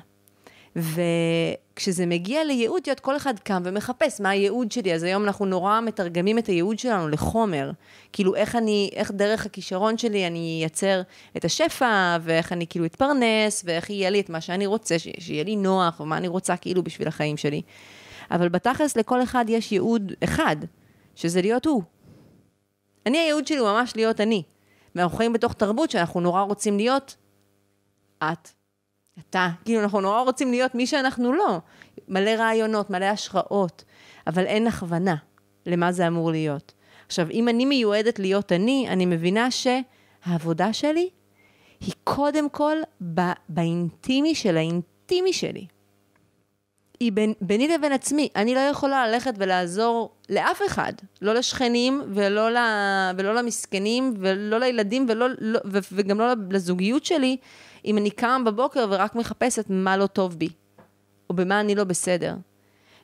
[0.75, 4.93] וכשזה מגיע לייעוד, יודעת, כל אחד קם ומחפש מה הייעוד שלי.
[4.93, 7.71] אז היום אנחנו נורא מתרגמים את הייעוד שלנו לחומר.
[8.13, 11.01] כאילו, איך אני, איך דרך הכישרון שלי אני אייצר
[11.37, 15.55] את השפע, ואיך אני כאילו אתפרנס, ואיך יהיה לי את מה שאני רוצה, שיהיה לי
[15.55, 17.61] נוח, ומה אני רוצה כאילו בשביל החיים שלי.
[18.31, 20.55] אבל בתכלס לכל אחד יש ייעוד אחד,
[21.15, 21.83] שזה להיות הוא.
[23.05, 24.43] אני, הייעוד שלי הוא ממש להיות אני.
[24.95, 27.15] ואנחנו חיים בתוך תרבות שאנחנו נורא רוצים להיות
[28.23, 28.49] את.
[29.19, 29.49] אתה.
[29.65, 31.59] כאילו, אנחנו נורא רוצים להיות מי שאנחנו לא.
[32.07, 33.83] מלא רעיונות, מלא השראות,
[34.27, 35.15] אבל אין הכוונה
[35.65, 36.73] למה זה אמור להיות.
[37.07, 41.09] עכשיו, אם אני מיועדת להיות אני, אני מבינה שהעבודה שלי
[41.79, 42.77] היא קודם כל
[43.49, 45.67] באינטימי של האינטימי שלי.
[47.01, 48.29] היא בין, ביני לבין עצמי.
[48.35, 52.57] אני לא יכולה ללכת ולעזור לאף אחד, לא לשכנים ולא, ל,
[53.17, 57.37] ולא למסכנים ולא לילדים ולא, לא, ו, וגם לא לזוגיות שלי,
[57.85, 60.49] אם אני קמה בבוקר ורק מחפשת מה לא טוב בי,
[61.29, 62.35] או במה אני לא בסדר.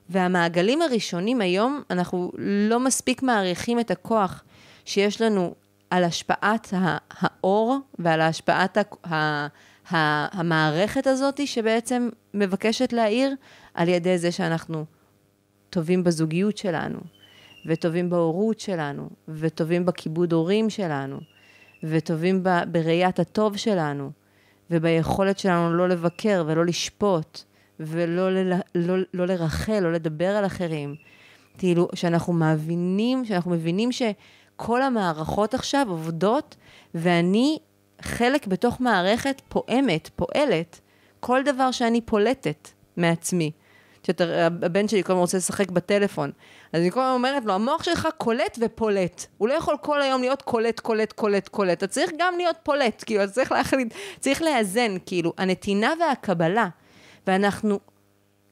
[0.09, 4.43] והמעגלים הראשונים היום, אנחנו לא מספיק מעריכים את הכוח
[4.85, 5.55] שיש לנו
[5.89, 6.73] על השפעת
[7.19, 8.77] האור ועל השפעת
[10.31, 13.35] המערכת הזאת שבעצם מבקשת להעיר
[13.77, 14.85] על ידי זה שאנחנו
[15.69, 16.99] טובים בזוגיות שלנו,
[17.65, 21.19] וטובים בהורות שלנו, וטובים בכיבוד הורים שלנו,
[21.83, 24.11] וטובים ב, בראיית הטוב שלנו,
[24.71, 27.43] וביכולת שלנו לא לבקר ולא לשפוט,
[27.79, 30.95] ולא ל, לא, לא לרכל, לא לדבר על אחרים.
[31.57, 36.55] כאילו, שאנחנו מבינים, שאנחנו מבינים שכל המערכות עכשיו עובדות,
[36.95, 37.57] ואני
[38.01, 40.81] חלק בתוך מערכת פועמת, פועלת,
[41.19, 43.51] כל דבר שאני פולטת מעצמי.
[44.07, 46.31] שהבן שלי כל הזמן רוצה לשחק בטלפון.
[46.73, 49.25] אז אני כל הזמן אומרת לו, המוח שלך קולט ופולט.
[49.37, 51.77] הוא לא יכול כל היום להיות קולט, קולט, קולט, קולט.
[51.77, 56.67] אתה צריך גם להיות פולט, כאילו, אתה צריך להחליט, צריך לאזן, כאילו, הנתינה והקבלה.
[57.27, 57.79] ואנחנו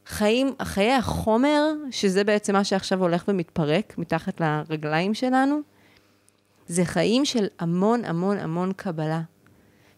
[0.05, 5.59] חיים, חיי החומר, שזה בעצם מה שעכשיו הולך ומתפרק מתחת לרגליים שלנו,
[6.67, 9.21] זה חיים של המון המון המון קבלה.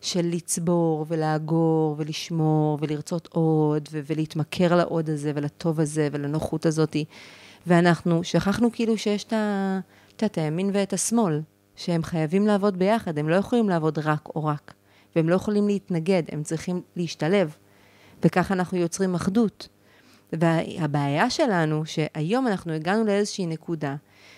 [0.08, 7.06] של לצבור ולאגור ולשמור ולרצות עוד ו- ולהתמכר לעוד הזה ולטוב הזה ולנוחות הזאתי.
[7.67, 9.80] ואנחנו שכחנו כאילו שיש את ה...
[10.15, 11.41] את הימין ואת השמאל,
[11.76, 14.74] שהם חייבים לעבוד ביחד, הם לא יכולים לעבוד רק או רק,
[15.15, 17.56] והם לא יכולים להתנגד, הם צריכים להשתלב.
[18.24, 19.67] וככה אנחנו יוצרים אחדות.
[20.34, 23.96] והבעיה שלנו, שהיום אנחנו הגענו לאיזושהי נקודה,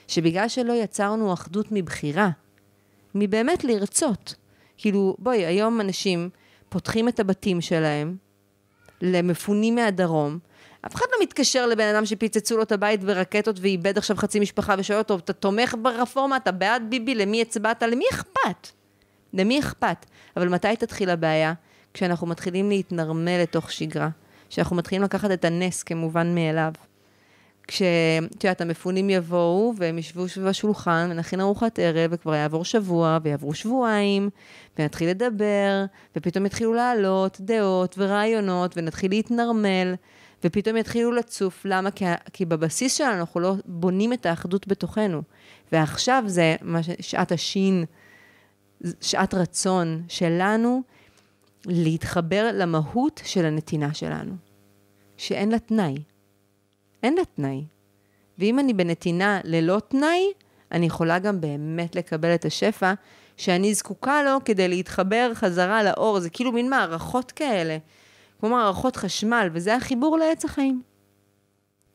[0.08, 2.30] שבגלל שלא יצרנו אחדות מבחירה,
[3.16, 4.36] מבאמת לרצות,
[4.82, 6.30] כאילו, בואי, היום אנשים
[6.70, 8.16] פותחים את הבתים שלהם
[9.02, 10.40] למפונים מהדרום,
[10.86, 14.76] אף אחד לא מתקשר לבן אדם שפיצצו לו את הבית ברקטות ואיבד עכשיו חצי משפחה
[14.78, 17.84] ושואל אותו, אתה תומך ברפורמה, אתה בעד ביבי, למי הצבעת?
[17.84, 18.68] למי אכפת?
[19.34, 20.06] למי אכפת?
[20.38, 21.54] אבל מתי תתחיל הבעיה?
[21.94, 24.10] כשאנחנו מתחילים להתנרמל לתוך שגרה.
[24.50, 26.72] כשאנחנו מתחילים לקחת את הנס כמובן מאליו.
[27.70, 33.54] כשאת יודעת, המפונים יבואו והם ישבו סביב השולחן ונכין ארוחת ערב וכבר יעבור שבוע ויעברו
[33.54, 34.30] שבועיים
[34.80, 39.96] ונתחיל לדבר ופתאום יתחילו לעלות דעות ורעיונות ונתחיל להתנרמל
[40.44, 41.62] ופתאום יתחילו לצוף.
[41.66, 41.92] למה?
[41.92, 45.22] כי, כי בבסיס שלנו אנחנו לא בונים את האחדות בתוכנו.
[45.72, 46.90] ועכשיו זה ש...
[47.00, 47.86] שעת השין,
[49.02, 50.82] שעת רצון שלנו
[51.66, 54.34] להתחבר למהות של הנתינה שלנו,
[55.18, 55.96] שאין לה תנאי.
[57.04, 57.66] אין לה תנאי.
[58.38, 60.32] ואם אני בנתינה ללא תנאי,
[60.72, 62.94] אני יכולה גם באמת לקבל את השפע
[63.38, 66.20] שאני זקוקה לו כדי להתחבר חזרה לאור.
[66.20, 67.78] זה כאילו מין מערכות כאלה,
[68.40, 70.82] כמו מערכות חשמל, וזה החיבור לעץ החיים.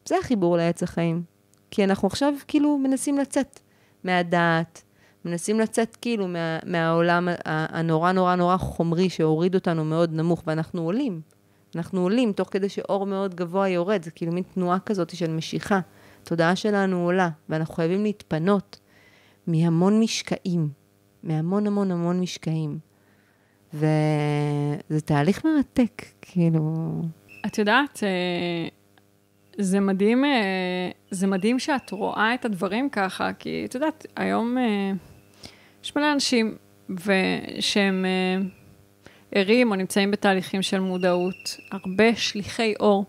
[0.07, 1.23] זה החיבור לעץ החיים.
[1.71, 3.61] כי אנחנו עכשיו כאילו מנסים לצאת
[4.05, 4.83] מהדעת,
[5.25, 11.34] מנסים לצאת כאילו מה, מהעולם הנורא נורא נורא חומרי שהוריד אותנו מאוד נמוך, ואנחנו עולים.
[11.77, 15.81] אנחנו עולים תוך כדי שאור מאוד גבוה יורד, זה כאילו מין תנועה כזאת של משיכה.
[16.25, 18.81] התודעה שלנו עולה, ואנחנו חייבים להתפנות
[19.47, 20.69] מהמון משקעים,
[21.23, 22.79] מהמון המון המון משקעים.
[23.75, 26.75] וזה תהליך מרתק, כאילו...
[27.47, 28.69] את יודעת, אה,
[29.59, 34.93] זה מדהים, אה, זה מדהים שאת רואה את הדברים ככה, כי את יודעת, היום אה,
[35.85, 36.57] יש מלא אנשים
[37.61, 38.05] שהם
[39.35, 43.05] ערים או נמצאים בתהליכים של מודעות, הרבה שליחי אור,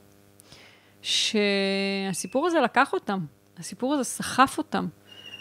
[1.02, 3.20] שהסיפור הזה לקח אותם,
[3.58, 4.88] הסיפור הזה סחף אותם.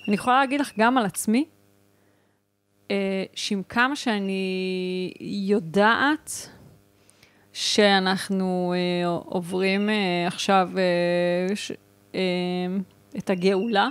[0.09, 1.45] אני יכולה להגיד לך גם על עצמי,
[2.91, 6.31] אה, שעם כמה שאני יודעת
[7.53, 10.71] שאנחנו אה, עוברים אה, עכשיו
[13.19, 13.89] את הגאולה,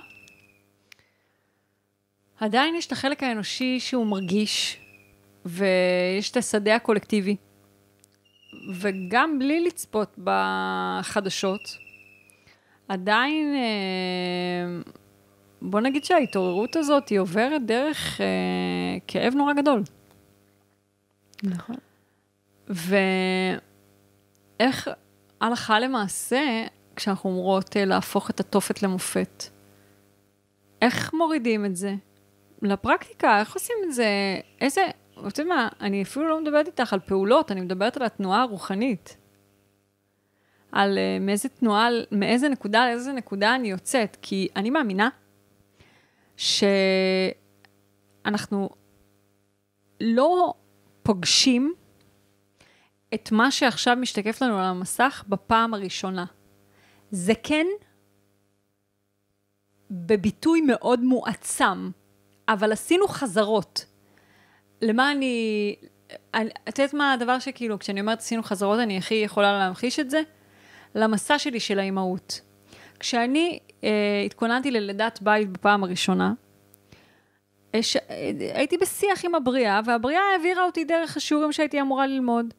[2.39, 4.83] עדיין יש את החלק האנושי שהוא מרגיש,
[5.45, 7.36] ויש את השדה הקולקטיבי.
[8.79, 11.62] וגם בלי לצפות בחדשות,
[12.88, 14.82] עדיין, אה,
[15.62, 19.84] בוא נגיד שההתעוררות הזאת היא עוברת דרך אה, כאב נורא גדול.
[21.43, 21.75] נכון.
[24.60, 24.89] ואיך
[25.41, 29.43] הלכה למעשה, כשאנחנו אומרות אה, להפוך את התופת למופת,
[30.82, 31.95] איך מורידים את זה?
[32.62, 34.08] לפרקטיקה, איך עושים את זה?
[34.62, 34.82] איזה,
[35.19, 39.17] את יודעת מה, אני אפילו לא מדברת איתך על פעולות, אני מדברת על התנועה הרוחנית.
[40.71, 44.17] על uh, מאיזה תנועה, מאיזה נקודה לאיזה נקודה אני יוצאת.
[44.21, 45.10] כי אני מאמינה
[48.26, 48.69] שאנחנו
[50.02, 50.54] לא
[51.04, 51.73] פוגשים
[53.13, 56.26] את מה שעכשיו משתקף לנו על המסך בפעם הראשונה.
[57.12, 57.65] זה כן
[59.91, 61.91] בביטוי מאוד מועצם,
[62.47, 63.92] אבל עשינו חזרות.
[64.84, 65.76] למה אני...
[66.69, 70.22] את יודעת מה הדבר שכאילו, כשאני אומרת עשינו חזרות, אני הכי יכולה להמחיש את זה?
[70.96, 72.41] למסע שלי של האימהות.
[73.00, 73.89] כשאני אה,
[74.26, 76.34] התכוננתי ללידת בית בפעם הראשונה,
[77.74, 77.98] הש...
[78.54, 82.54] הייתי בשיח עם הבריאה, והבריאה העבירה אותי דרך השיעורים שהייתי אמורה ללמוד.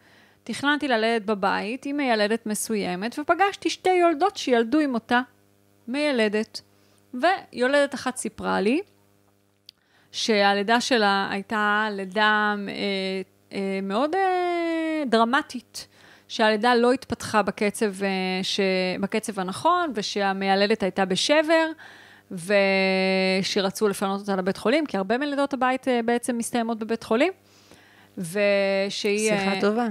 [0.45, 5.21] תכננתי ללדת בבית עם מיילדת מסוימת, ופגשתי שתי יולדות שילדו עם אותה
[5.89, 6.61] מיילדת.
[7.15, 8.81] ויולדת אחת סיפרה לי
[10.15, 12.75] שהלידה שלה הייתה לידה אה,
[13.53, 15.89] אה, מאוד אה, דרמטית.
[16.29, 18.09] שהלידה לא התפתחה בקצב, אה,
[18.43, 18.61] ש...
[19.01, 21.67] בקצב הנכון, ושהמיילדת הייתה בשבר,
[22.31, 27.33] ושרצו לפנות אותה לבית חולים, כי הרבה מלידות הבית אה, בעצם מסתיימות בבית חולים.
[28.19, 29.31] ושהיא...
[29.31, 29.87] שיחה טובה.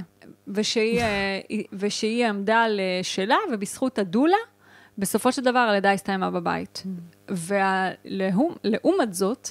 [0.47, 1.39] ושהיא, אה,
[1.73, 4.37] ושהיא עמדה על אה, שלה, ובזכות הדולה,
[4.97, 6.83] בסופו של דבר הלידה הסתיימה בבית.
[7.29, 9.49] ולעומת זאת,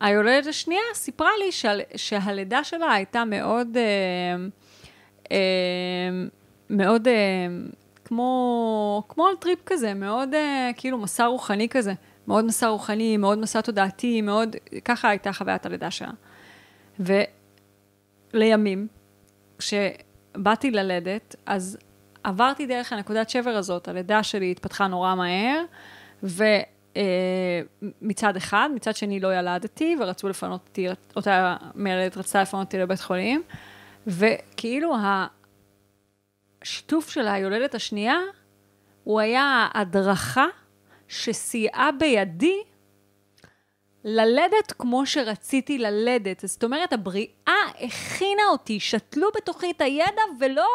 [0.00, 3.82] היולדת השנייה סיפרה לי שהל, שהלידה שלה הייתה מאוד, אה,
[5.32, 5.36] אה,
[6.70, 7.14] מאוד אה,
[8.04, 11.92] כמו, כמו על טריפ כזה, מאוד אה, כאילו מסע רוחני כזה.
[12.26, 16.10] מאוד מסע רוחני, מאוד מסע תודעתי, מאוד, ככה הייתה חוויית הלידה שלה.
[18.34, 18.86] ולימים,
[19.58, 21.78] כשבאתי ללדת, אז
[22.24, 25.64] עברתי דרך הנקודת שבר הזאת, הלידה שלי התפתחה נורא מהר,
[26.22, 32.78] ומצד אה, אחד, מצד שני לא ילדתי, ורצו לפנות אותי, אותה מילדת רצתה לפנות אותי
[32.78, 33.42] לבית חולים,
[34.06, 34.94] וכאילו
[36.62, 38.18] השיתוף של היולדת השנייה,
[39.04, 40.46] הוא היה הדרכה
[41.08, 42.62] שסייעה בידי
[44.04, 46.42] ללדת כמו שרציתי ללדת.
[46.46, 50.68] זאת אומרת, הבריאה הכינה אותי, שתלו בתוכי את הידע ולא,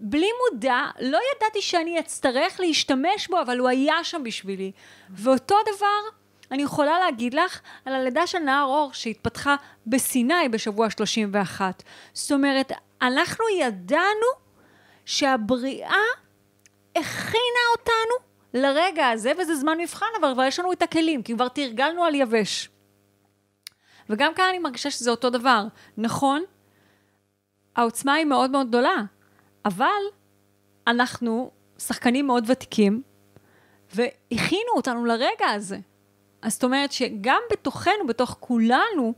[0.00, 4.72] בלי מודע, לא ידעתי שאני אצטרך להשתמש בו, אבל הוא היה שם בשבילי.
[5.10, 6.18] ואותו דבר,
[6.50, 11.82] אני יכולה להגיד לך על הלידה של נער אור שהתפתחה בסיני בשבוע 31.
[12.12, 14.26] זאת אומרת, אנחנו ידענו
[15.04, 16.02] שהבריאה
[16.96, 21.48] הכינה אותנו לרגע הזה, וזה זמן מבחן, אבל כבר יש לנו את הכלים, כי כבר
[21.48, 22.68] תרגלנו על יבש.
[24.10, 25.64] וגם כאן אני מרגישה שזה אותו דבר.
[25.96, 26.42] נכון,
[27.76, 28.96] העוצמה היא מאוד מאוד גדולה,
[29.64, 30.02] אבל
[30.86, 33.02] אנחנו שחקנים מאוד ותיקים,
[33.94, 35.78] והכינו אותנו לרגע הזה.
[36.42, 39.14] אז זאת אומרת שגם בתוכנו, בתוך כולנו,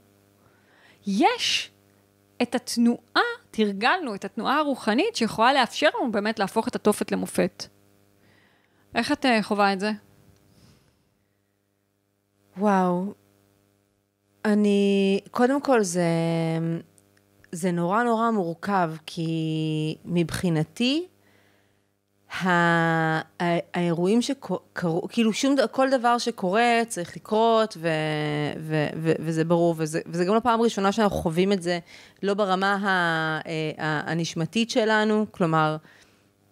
[1.07, 1.71] יש
[2.43, 7.65] את התנועה, תרגלנו את התנועה הרוחנית שיכולה לאפשר לנו באמת להפוך את התופת למופת.
[8.95, 9.91] איך את אה, חווה את זה?
[12.57, 13.15] וואו,
[14.45, 16.03] אני, קודם כל זה,
[17.53, 21.07] זה נורא נורא מורכב, כי מבחינתי,
[22.41, 27.89] האירועים שקרו, כאילו שום, כל דבר שקורה צריך לקרות, ו,
[28.61, 31.79] ו, ו, וזה ברור, וזה, וזה גם לא פעם ראשונה שאנחנו חווים את זה,
[32.23, 32.79] לא ברמה
[33.47, 35.77] אה, הנשמתית שלנו, כלומר,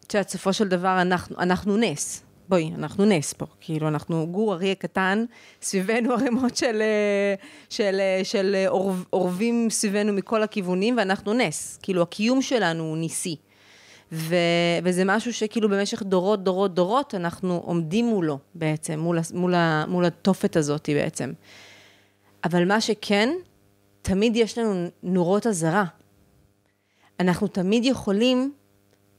[0.07, 4.55] את יודעת, בסופו של דבר אנחנו, אנחנו נס, בואי, אנחנו נס פה, כאילו, אנחנו גור
[4.55, 5.25] אריה קטן,
[5.63, 7.35] סביבנו ערימות של, אה,
[7.69, 8.67] של, אה, של
[9.13, 11.79] אורבים סביבנו מכל הכיוונים, ואנחנו נס.
[11.83, 13.37] כאילו, הקיום שלנו הוא ניסי.
[14.13, 14.35] ו,
[14.85, 19.55] וזה משהו שכאילו במשך דורות, דורות, דורות, אנחנו עומדים מולו בעצם, מול, מול,
[19.89, 21.33] מול התופת הזאת בעצם.
[22.45, 23.29] אבל מה שכן,
[24.03, 25.85] תמיד יש לנו נורות אזהרה.
[27.21, 28.53] אנחנו תמיד יכולים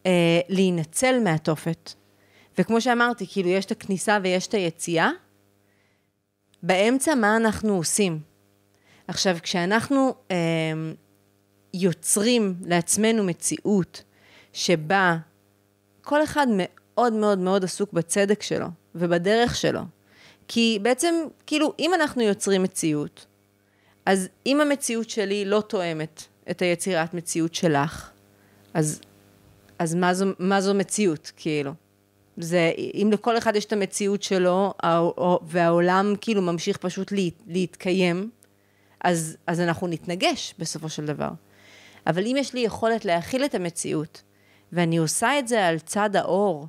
[0.05, 2.00] אה, להינצל מהתופת.
[2.57, 5.09] וכמו שאמרתי, כאילו, יש את הכניסה ויש את היציאה.
[6.63, 8.19] באמצע, מה אנחנו עושים?
[9.07, 10.35] עכשיו, כשאנחנו אה,
[11.73, 14.03] יוצרים לעצמנו מציאות
[14.53, 15.17] שבה
[16.01, 19.81] כל אחד מאוד מאוד מאוד עסוק בצדק שלו ובדרך שלו,
[20.47, 23.25] כי בעצם, כאילו, אם אנחנו יוצרים מציאות,
[24.05, 28.09] אז אם המציאות שלי לא תואמת את היצירת מציאות שלך,
[28.73, 29.01] אז,
[29.79, 31.71] אז מה, זו, מה זו מציאות, כאילו?
[32.37, 34.73] זה, אם לכל אחד יש את המציאות שלו,
[35.41, 38.29] והעולם כאילו ממשיך פשוט לה, להתקיים,
[39.03, 41.29] אז, אז אנחנו נתנגש בסופו של דבר.
[42.07, 44.21] אבל אם יש לי יכולת להכיל את המציאות,
[44.73, 46.67] ואני עושה את זה על צד האור,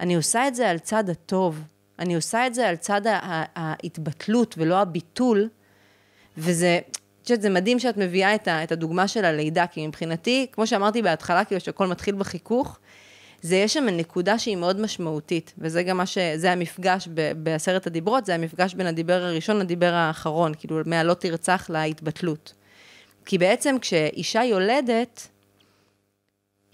[0.00, 1.62] אני עושה את זה על צד הטוב,
[1.98, 3.00] אני עושה את זה על צד
[3.56, 5.48] ההתבטלות ולא הביטול,
[6.36, 6.78] וזה,
[7.30, 11.44] יודעת, זה מדהים שאת מביאה את, את הדוגמה של הלידה, כי מבחינתי, כמו שאמרתי בהתחלה,
[11.44, 12.78] כאילו שהכל מתחיל בחיכוך,
[13.42, 16.18] זה יש שם נקודה שהיא מאוד משמעותית, וזה גם מה ש...
[16.36, 21.66] זה המפגש ב, בעשרת הדיברות, זה המפגש בין הדיבר הראשון לדיבר האחרון, כאילו מהלא תרצח
[21.70, 22.52] להתבטלות.
[23.24, 25.28] כי בעצם כשאישה יולדת,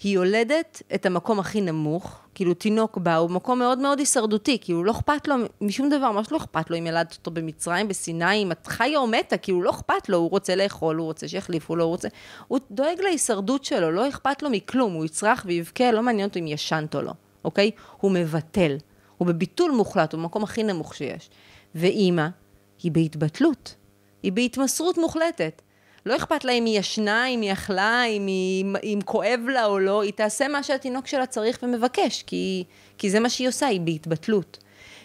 [0.02, 4.84] היא יולדת את המקום הכי נמוך, כאילו תינוק בה, הוא מקום מאוד מאוד הישרדותי, כאילו
[4.84, 8.52] לא אכפת לו משום דבר, ממש לא אכפת לו אם ילדת אותו במצרים, בסיני, אם
[8.52, 11.84] את חיה או מתה, כאילו לא אכפת לו, הוא רוצה לאכול, הוא רוצה שיחליפו לו,
[11.84, 12.08] הוא רוצה...
[12.48, 16.46] הוא דואג להישרדות שלו, לא אכפת לו מכלום, הוא יצרח ויבכה, לא מעניין אותו אם
[16.46, 17.12] ישנת או לא,
[17.44, 17.70] אוקיי?
[18.00, 18.76] הוא מבטל,
[19.18, 21.30] הוא בביטול מוחלט, הוא במקום הכי נמוך שיש.
[21.74, 22.26] ואימא,
[22.82, 23.74] היא בהתבטלות,
[24.22, 25.62] היא בהתמסרות מוחלטת.
[26.06, 29.78] לא אכפת לה אם היא ישנה, אם היא אכלה, אם, היא, אם כואב לה או
[29.78, 32.64] לא, היא תעשה מה שהתינוק שלה צריך ומבקש, כי,
[32.98, 34.58] כי זה מה שהיא עושה, היא בהתבטלות.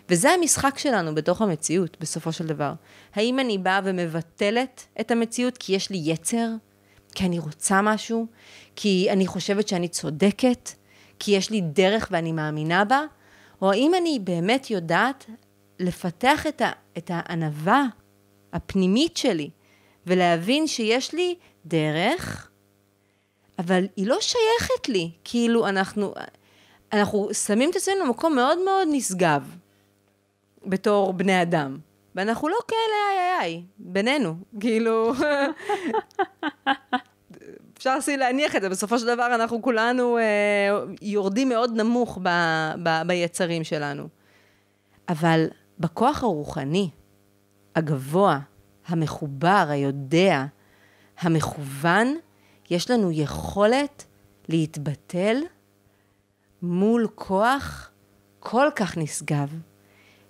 [0.10, 2.74] וזה המשחק שלנו בתוך המציאות, בסופו של דבר.
[3.16, 6.48] האם אני באה ומבטלת את המציאות כי יש לי יצר?
[7.16, 8.26] כי אני רוצה משהו?
[8.76, 10.70] כי אני חושבת שאני צודקת?
[11.20, 13.02] כי יש לי דרך ואני מאמינה בה?
[13.62, 15.26] או האם אני באמת יודעת
[15.80, 17.86] לפתח את, ה, את הענווה
[18.54, 19.50] הפנימית שלי,
[20.08, 21.36] ולהבין שיש לי
[21.66, 22.50] דרך,
[23.60, 25.12] אבל היא לא שייכת לי.
[25.24, 26.14] כאילו, אנחנו,
[26.94, 29.56] אנחנו שמים את עצמנו במקום מאוד מאוד נשגב,
[30.66, 31.78] בתור בני אדם.
[32.16, 32.80] ואנחנו לא כאלה
[33.10, 35.14] איי איי איי, בינינו, כאילו...
[37.78, 40.24] אפשר להניח את זה, בסופו של דבר אנחנו כולנו אה,
[41.02, 42.30] יורדים מאוד נמוך ב,
[42.84, 44.08] ב, ביצרים שלנו.
[45.10, 45.48] אבל
[45.80, 46.90] בכוח הרוחני,
[47.76, 48.40] הגבוה,
[48.90, 50.46] המחובר, היודע,
[51.20, 52.16] המכוון,
[52.70, 54.06] יש לנו יכולת
[54.50, 55.38] להתבטל
[56.62, 57.92] מול כוח
[58.40, 59.50] כל כך נשגב,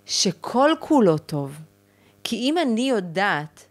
[0.06, 1.58] שכל כולו טוב.
[2.24, 3.66] כי אם אני יודעת,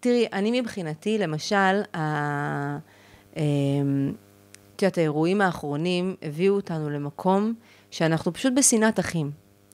[0.00, 2.78] תראי, אני מבחינתי, למשל, אמ,
[4.76, 7.54] את יודעת, האירועים האחרונים הביאו אותנו למקום
[7.90, 9.30] שאנחנו פשוט בשנאת אחים.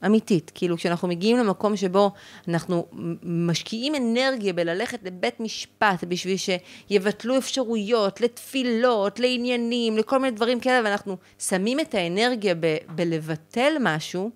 [0.07, 0.51] אמיתית.
[0.55, 2.11] כאילו, כשאנחנו מגיעים למקום שבו
[2.49, 2.87] אנחנו
[3.23, 11.17] משקיעים אנרגיה בללכת לבית משפט בשביל שיבטלו אפשרויות לתפילות, לעניינים, לכל מיני דברים כאלה, ואנחנו
[11.39, 14.31] שמים את האנרגיה ב- בלבטל משהו,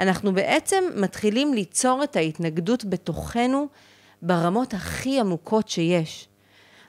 [0.00, 3.68] אנחנו בעצם מתחילים ליצור את ההתנגדות בתוכנו
[4.22, 6.28] ברמות הכי עמוקות שיש.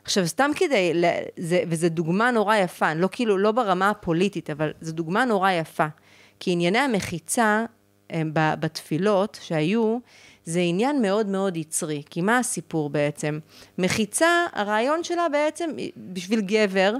[0.03, 1.03] עכשיו, סתם כדי,
[1.37, 5.87] זה, וזו דוגמה נורא יפה, לא כאילו, לא ברמה הפוליטית, אבל זו דוגמה נורא יפה.
[6.39, 7.65] כי ענייני המחיצה
[8.33, 9.97] בתפילות שהיו,
[10.45, 12.03] זה עניין מאוד מאוד יצרי.
[12.09, 13.39] כי מה הסיפור בעצם?
[13.77, 16.93] מחיצה, הרעיון שלה בעצם, בשביל גבר,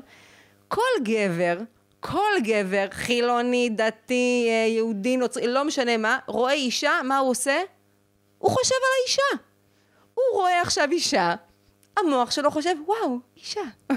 [0.68, 1.58] כל גבר,
[2.00, 7.62] כל גבר, חילוני, דתי, אה, יהודי, נוצרי, לא משנה מה, רואה אישה, מה הוא עושה?
[8.38, 9.44] הוא חושב על האישה.
[10.14, 11.36] הוא רואה עכשיו אישה,
[11.98, 13.62] המוח שלו חושב, וואו, אישה.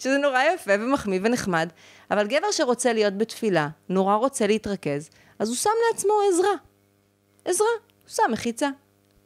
[0.00, 1.68] שזה נורא יפה ומחמיא ונחמד,
[2.10, 5.10] אבל גבר שרוצה להיות בתפילה, נורא רוצה להתרכז,
[5.42, 6.54] אז הוא שם לעצמו עזרה.
[7.44, 7.66] עזרה,
[8.02, 8.68] הוא שם מחיצה.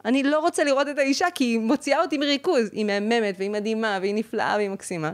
[0.05, 2.69] אני לא רוצה לראות את האישה כי היא מוציאה אותי מריכוז.
[2.71, 5.11] היא מהממת והיא מדהימה והיא נפלאה והיא מקסימה.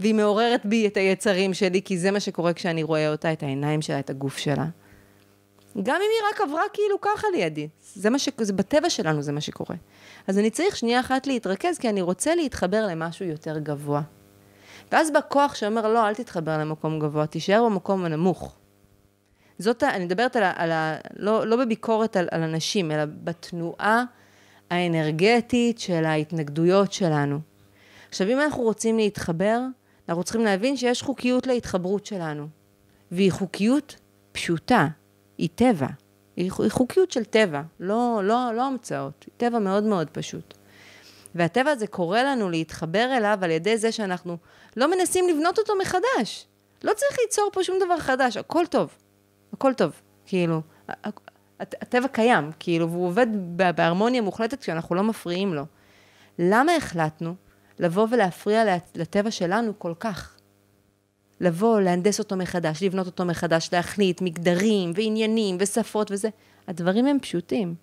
[0.00, 3.82] והיא מעוררת בי את היצרים שלי, כי זה מה שקורה כשאני רואה אותה, את העיניים
[3.82, 4.64] שלה, את הגוף שלה.
[5.82, 7.68] גם אם היא רק עברה כאילו ככה לידי.
[7.94, 8.28] זה מה ש...
[8.40, 9.76] זה בטבע שלנו, זה מה שקורה.
[10.26, 14.02] אז אני צריך שנייה אחת להתרכז, כי אני רוצה להתחבר למשהו יותר גבוה.
[14.92, 18.57] ואז בכוח שאומר, לא, אל תתחבר למקום גבוה, תישאר במקום הנמוך.
[19.58, 20.52] זאת, אני מדברת על ה...
[20.56, 24.04] על ה לא, לא בביקורת על, על אנשים, אלא בתנועה
[24.70, 27.40] האנרגטית של ההתנגדויות שלנו.
[28.08, 29.60] עכשיו, אם אנחנו רוצים להתחבר,
[30.08, 32.48] אנחנו צריכים להבין שיש חוקיות להתחברות שלנו.
[33.12, 33.96] והיא חוקיות
[34.32, 34.88] פשוטה,
[35.38, 35.86] היא טבע.
[36.36, 40.54] היא חוקיות של טבע, לא, לא, לא המצאות, היא טבע מאוד מאוד פשוט.
[41.34, 44.36] והטבע הזה קורא לנו להתחבר אליו על ידי זה שאנחנו
[44.76, 46.46] לא מנסים לבנות אותו מחדש.
[46.82, 48.90] לא צריך ליצור פה שום דבר חדש, הכל טוב.
[49.52, 49.92] הכל טוב,
[50.26, 50.60] כאילו,
[51.60, 53.26] הטבע קיים, כאילו, והוא עובד
[53.76, 55.64] בהרמוניה מוחלטת כשאנחנו לא מפריעים לו.
[56.38, 57.34] למה החלטנו
[57.78, 60.34] לבוא ולהפריע לטבע שלנו כל כך?
[61.40, 66.28] לבוא, להנדס אותו מחדש, לבנות אותו מחדש, להחליט מגדרים ועניינים ושפות וזה.
[66.68, 67.74] הדברים הם פשוטים.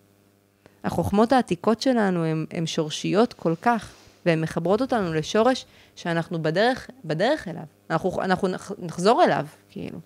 [0.84, 3.94] החוכמות העתיקות שלנו הן שורשיות כל כך,
[4.26, 7.64] והן מחברות אותנו לשורש שאנחנו בדרך, בדרך אליו.
[7.90, 8.48] אנחנו, אנחנו
[8.80, 10.00] נחזור אליו, כאילו.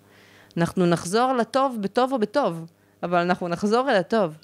[0.60, 2.64] אנחנו נחזור לטוב בטוב או בטוב,
[3.02, 4.36] אבל אנחנו נחזור אל הטוב.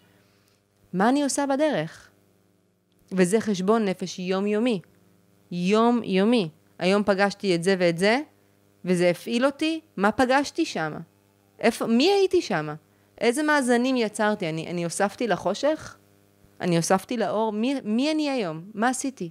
[0.92, 2.08] מה אני עושה בדרך?
[3.12, 4.80] וזה חשבון נפש יומיומי.
[5.50, 6.48] יום-יומי.
[6.78, 8.20] היום פגשתי את זה ואת זה,
[8.84, 10.92] וזה הפעיל אותי, מה פגשתי שם?
[11.60, 12.68] איפה, מי הייתי שם?
[13.18, 14.48] איזה מאזנים יצרתי?
[14.48, 15.96] אני, אני הוספתי לחושך?
[16.60, 17.52] אני הוספתי לאור?
[17.52, 18.64] מי, מי אני היום?
[18.74, 19.30] מה עשיתי?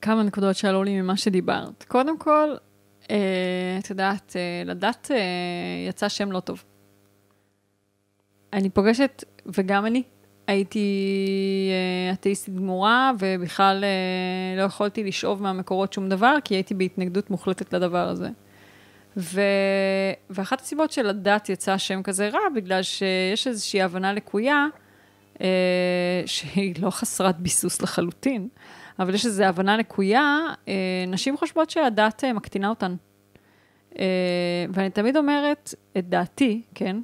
[0.00, 1.84] כמה נקודות שעלו לי ממה שדיברת.
[1.88, 2.54] קודם כל,
[3.04, 5.18] את יודעת, אה, לדת אה,
[5.88, 6.64] יצא שם לא טוב.
[8.52, 10.02] אני פוגשת, וגם אני,
[10.46, 11.70] הייתי
[12.12, 13.84] אתאיסטית גמורה, ובכלל
[14.56, 18.28] לא יכולתי לשאוב מהמקורות שום דבר, כי הייתי בהתנגדות מוחלטת לדבר הזה.
[19.16, 19.40] ו...
[20.30, 24.66] ואחת הסיבות שלדת יצא שם כזה רע, בגלל שיש איזושהי הבנה לקויה,
[25.40, 28.48] אה, שהיא לא חסרת ביסוס לחלוטין,
[28.98, 30.38] אבל יש איזו הבנה לקויה,
[30.68, 32.94] אה, נשים חושבות שהדת אה, מקטינה אותן.
[33.98, 36.96] אה, ואני תמיד אומרת את דעתי, כן?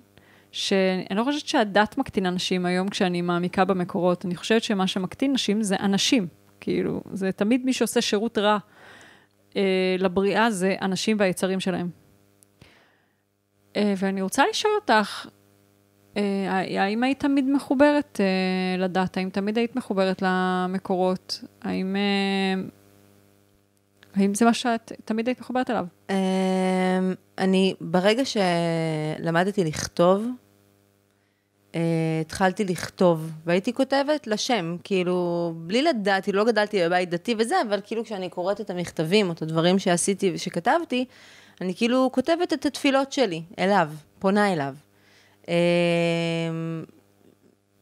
[0.52, 5.62] שאני לא חושבת שהדת מקטינה נשים היום כשאני מעמיקה במקורות, אני חושבת שמה שמקטין נשים
[5.62, 6.26] זה אנשים.
[6.60, 8.58] כאילו, זה תמיד מי שעושה שירות רע
[9.56, 11.90] אה, לבריאה זה אנשים והיצרים שלהם.
[13.76, 15.26] אה, ואני רוצה לשאול אותך,
[16.48, 19.16] האם היית תמיד מחוברת אה, לדת?
[19.16, 21.44] האם תמיד היית מחוברת למקורות?
[21.62, 22.62] האם, אה,
[24.14, 25.86] האם זה מה שאת תמיד היית מחוברת אליו?
[27.38, 30.26] אני, ברגע שלמדתי לכתוב,
[31.74, 31.80] אה,
[32.20, 38.04] התחלתי לכתוב, והייתי כותבת לשם, כאילו, בלי לדעת, לא גדלתי בבית דתי וזה, אבל כאילו
[38.04, 41.04] כשאני קוראת את המכתבים, או את הדברים שעשיתי ושכתבתי,
[41.60, 44.74] אני כאילו כותבת את התפילות שלי, אליו, פונה אליו.
[45.48, 45.54] אה,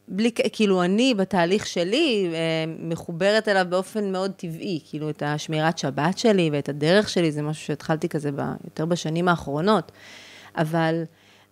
[0.07, 2.37] בלי, כאילו, אני בתהליך שלי אה,
[2.79, 7.65] מחוברת אליו באופן מאוד טבעי, כאילו, את השמירת שבת שלי ואת הדרך שלי, זה משהו
[7.65, 9.91] שהתחלתי כזה ב, יותר בשנים האחרונות.
[10.55, 11.03] אבל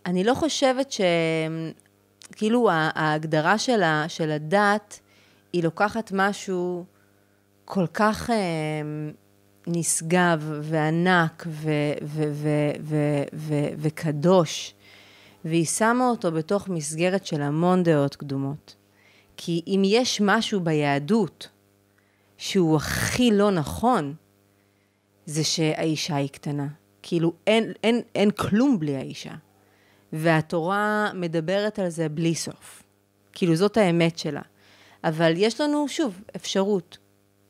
[0.06, 1.02] אני לא חושבת ש...
[2.32, 5.00] כאילו, ההגדרה של, ה, של הדת,
[5.54, 6.86] היא לוקחת משהו
[7.66, 8.36] כל כך אה,
[9.68, 11.72] נשגב וענק ו,
[12.04, 12.50] ו, ו,
[12.82, 12.96] ו,
[13.34, 14.75] ו, וקדוש,
[15.46, 18.76] והיא שמה אותו בתוך מסגרת של המון דעות קדומות.
[19.38, 21.50] כי אם יש משהו ביהדות
[22.38, 24.14] שהוא הכי לא נכון,
[25.26, 26.68] זה שהאישה היא קטנה.
[27.02, 29.34] כאילו, אין, אין, אין כלום בלי האישה.
[30.14, 32.84] והתורה מדברת על זה בלי סוף.
[33.34, 34.42] כאילו, זאת האמת שלה.
[35.04, 36.98] אבל יש לנו, שוב, אפשרות.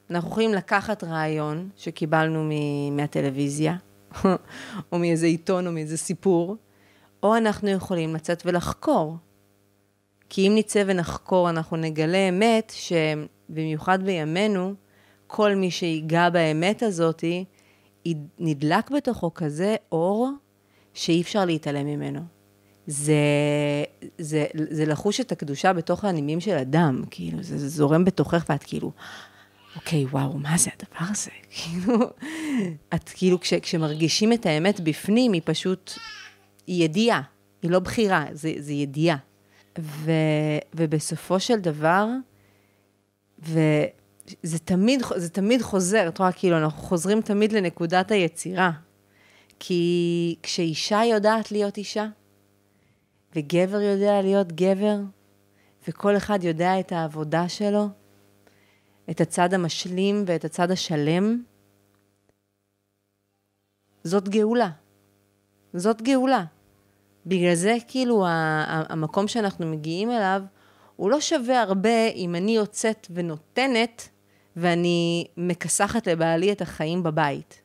[0.10, 2.50] אנחנו יכולים לקחת רעיון שקיבלנו
[2.92, 3.76] מהטלוויזיה,
[4.92, 6.56] או מאיזה עיתון או מאיזה סיפור,
[7.26, 9.18] או אנחנו יכולים לצאת ולחקור.
[10.30, 14.74] כי אם נצא ונחקור, אנחנו נגלה אמת שבמיוחד בימינו,
[15.28, 17.46] כל מי שיגע באמת הזאתי,
[18.40, 20.32] נדלק בתוכו כזה אור
[20.94, 22.20] שאי אפשר להתעלם ממנו.
[22.88, 23.14] זה,
[24.18, 28.64] זה, זה לחוש את הקדושה בתוך הנימים של אדם, כאילו, זה, זה זורם בתוכך ואת
[28.64, 28.92] כאילו,
[29.76, 31.32] אוקיי, וואו, מה זה הדבר הזה?
[31.56, 31.98] כאילו,
[32.96, 35.94] את כאילו, כש, כשמרגישים את האמת בפנים, היא פשוט,
[36.68, 37.22] היא ידיעה,
[37.62, 39.18] היא לא בחירה, זה, זה ידיעה.
[39.80, 40.12] ו,
[40.74, 42.08] ובסופו של דבר,
[43.40, 48.72] וזה תמיד, זה תמיד חוזר, את רואה, כאילו, אנחנו חוזרים תמיד לנקודת היצירה.
[49.60, 52.08] כי כשאישה יודעת להיות אישה,
[53.36, 54.98] וגבר יודע להיות גבר,
[55.88, 57.88] וכל אחד יודע את העבודה שלו,
[59.10, 61.44] את הצד המשלים ואת הצד השלם,
[64.04, 64.70] זאת גאולה.
[65.74, 66.46] זאת גאולה.
[67.26, 70.42] בגלל זה, כאילו, המקום שאנחנו מגיעים אליו,
[70.96, 74.10] הוא לא שווה הרבה אם אני יוצאת ונותנת,
[74.56, 77.62] ואני מכסחת לבעלי את החיים בבית.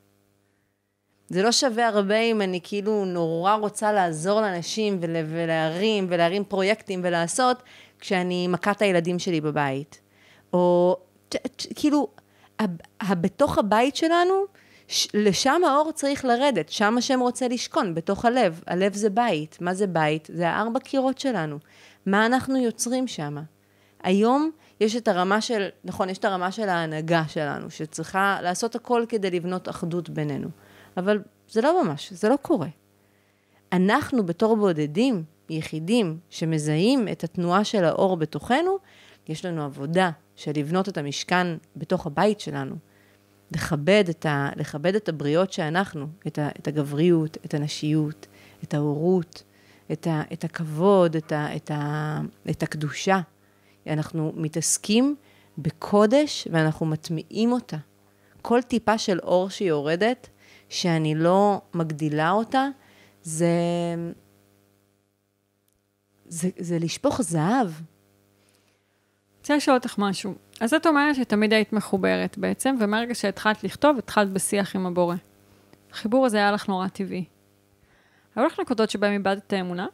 [1.29, 7.01] זה לא שווה הרבה אם אני כאילו נורא רוצה לעזור לאנשים ול, ולהרים ולהרים פרויקטים
[7.05, 7.63] ולעשות,
[7.99, 10.01] כשאני מכה את הילדים שלי בבית.
[10.53, 10.97] או
[11.75, 12.09] כאילו,
[13.11, 14.45] בתוך הבית שלנו,
[15.15, 18.61] לשם האור צריך לרדת, שם השם רוצה לשכון, בתוך הלב.
[18.67, 19.59] הלב זה בית.
[19.61, 20.29] מה זה בית?
[20.33, 21.59] זה הארבע קירות שלנו.
[22.07, 23.37] מה אנחנו יוצרים שם?
[24.03, 29.05] היום יש את הרמה של, נכון, יש את הרמה של ההנהגה שלנו, שצריכה לעשות הכל
[29.09, 30.49] כדי לבנות אחדות בינינו.
[30.97, 32.69] אבל זה לא ממש, זה לא קורה.
[33.73, 38.79] אנחנו בתור בודדים, יחידים, שמזהים את התנועה של האור בתוכנו,
[39.29, 42.77] יש לנו עבודה של לבנות את המשכן בתוך הבית שלנו.
[43.53, 48.27] לכבד את, ה, לכבד את הבריות שאנחנו, את, ה, את הגבריות, את הנשיות,
[48.65, 49.43] את ההורות,
[49.93, 52.21] את, ה, את הכבוד, את, ה, את, ה,
[52.51, 53.21] את הקדושה.
[53.87, 55.17] אנחנו מתעסקים
[55.59, 57.77] בקודש ואנחנו מטמיעים אותה.
[58.43, 60.29] כל טיפה של אור שיורדת,
[60.69, 62.67] שאני לא מגדילה אותה,
[63.23, 63.47] זה,
[66.29, 67.69] זה, זה לשפוך זהב.
[69.39, 70.35] רוצה לשאול אותך משהו.
[70.61, 75.15] אז את אומרת שתמיד היית מחוברת בעצם, ומרגע שהתחלת לכתוב, התחלת בשיח עם הבורא.
[75.93, 77.25] החיבור הזה היה לך נורא טבעי.
[78.37, 79.87] היו לך נקודות שבהן איבדת את האמונה?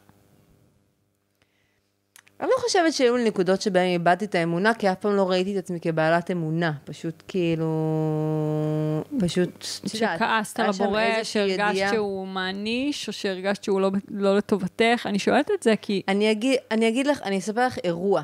[2.39, 5.53] אני לא חושבת שהיו לי נקודות שבהן איבדתי את האמונה, כי אף פעם לא ראיתי
[5.53, 6.71] את עצמי כבעלת אמונה.
[6.85, 7.67] פשוט כאילו...
[9.19, 15.01] פשוט, שכעסת על הבורא, שהרגשת שהוא מעניש, או שהרגשת שהוא לא, לא לטובתך.
[15.05, 16.01] אני שואלת את זה כי...
[16.07, 18.23] אני אגיד, אני אגיד לך, אני אספר לך אירוע.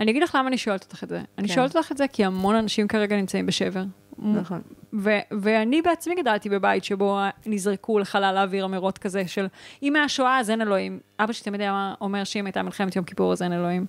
[0.00, 1.18] אני אגיד לך למה אני שואלת אותך את זה.
[1.18, 1.24] כן.
[1.38, 3.84] אני שואלת אותך את זה כי המון אנשים כרגע נמצאים בשבר.
[4.18, 4.60] נכון.
[4.98, 9.46] ו- ואני בעצמי גדלתי בבית שבו נזרקו לחלל האוויר אמירות כזה של,
[9.82, 11.00] אם מהשואה אז אין אלוהים.
[11.20, 13.86] אבא שלי תמיד היה אומר שאם הייתה מלחמת יום כיפור אז אין אלוהים.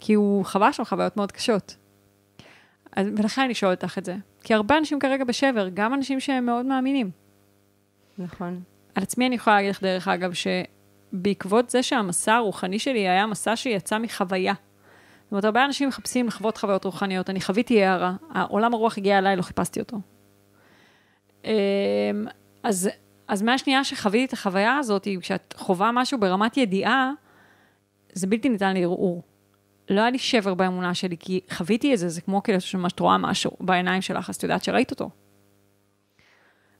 [0.00, 1.76] כי הוא חווה שם חוויות מאוד קשות.
[2.96, 4.16] אז, ולכן אני שואלת אותך את זה.
[4.42, 7.10] כי הרבה אנשים כרגע בשבר, גם אנשים שהם מאוד מאמינים.
[8.18, 8.60] נכון.
[8.94, 13.56] על עצמי אני יכולה להגיד לך, דרך אגב, שבעקבות זה שהמסע הרוחני שלי היה מסע
[13.56, 14.54] שיצא מחוויה.
[15.28, 17.30] זאת אומרת, הרבה אנשים מחפשים לחוות חוויות רוחניות.
[17.30, 19.96] אני חוויתי הערה, העולם הרוח הגיע אליי, לא חיפשתי אותו.
[21.44, 21.50] אמ,
[22.62, 22.90] אז,
[23.28, 27.12] אז מהשנייה שחוויתי את החוויה הזאת, כשאת חווה משהו ברמת ידיעה,
[28.12, 29.22] זה בלתי ניתן לערעור.
[29.90, 33.00] לא היה לי שבר באמונה שלי, כי חוויתי את זה, זה כמו כאילו שממש את
[33.00, 35.10] רואה משהו בעיניים שלך, אז את יודעת שראית אותו.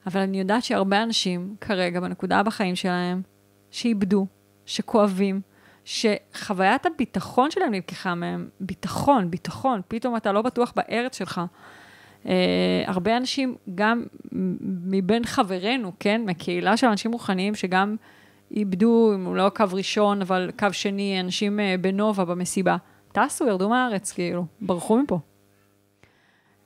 [0.06, 3.22] אבל אני יודעת שהרבה אנשים כרגע, בנקודה בחיים שלהם,
[3.70, 4.26] שאיבדו,
[4.66, 5.40] שכואבים,
[5.88, 11.40] שחוויית הביטחון שלהם נלקחה מהם, ביטחון, ביטחון, פתאום אתה לא בטוח בארץ שלך.
[12.24, 12.28] Uh,
[12.86, 14.04] הרבה אנשים, גם
[14.62, 17.96] מבין חברינו, כן, מקהילה של אנשים רוחניים, שגם
[18.50, 22.76] איבדו, אם לא קו ראשון, אבל קו שני, אנשים uh, בנובה, במסיבה,
[23.12, 25.18] טסו, ירדו מהארץ, כאילו, ברחו מפה.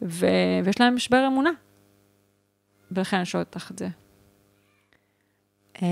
[0.03, 0.27] ו...
[0.64, 1.51] ויש להם משבר אמונה.
[2.91, 3.89] ולכן אני שואלת אותך את זה.
[5.83, 5.85] Um,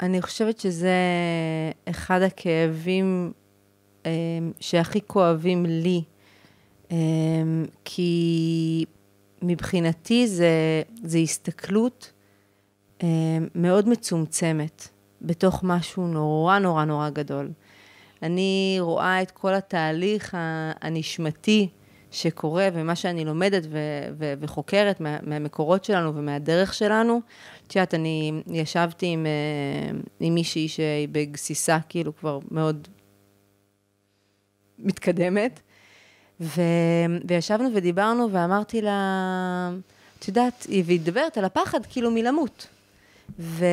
[0.00, 0.96] אני חושבת שזה
[1.90, 3.32] אחד הכאבים
[4.02, 4.06] um,
[4.60, 6.02] שהכי כואבים לי,
[6.88, 6.92] um,
[7.84, 8.84] כי
[9.42, 12.12] מבחינתי זה, זה הסתכלות
[13.54, 14.88] מאוד מצומצמת
[15.22, 17.50] בתוך משהו נורא נורא נורא גדול.
[18.22, 20.36] אני רואה את כל התהליך
[20.80, 21.68] הנשמתי
[22.10, 23.78] שקורה ומה שאני לומדת ו-
[24.18, 27.20] ו- וחוקרת מה- מהמקורות שלנו ומהדרך שלנו.
[27.72, 32.88] את יודעת, אני ישבתי עם, אה, עם מישהי שהיא בגסיסה, כאילו כבר מאוד
[34.78, 35.60] מתקדמת,
[36.40, 36.60] ו-
[37.28, 39.70] וישבנו ודיברנו ואמרתי לה,
[40.18, 42.66] את יודעת, והיא מדברת על הפחד כאילו מלמות.
[43.38, 43.64] ו-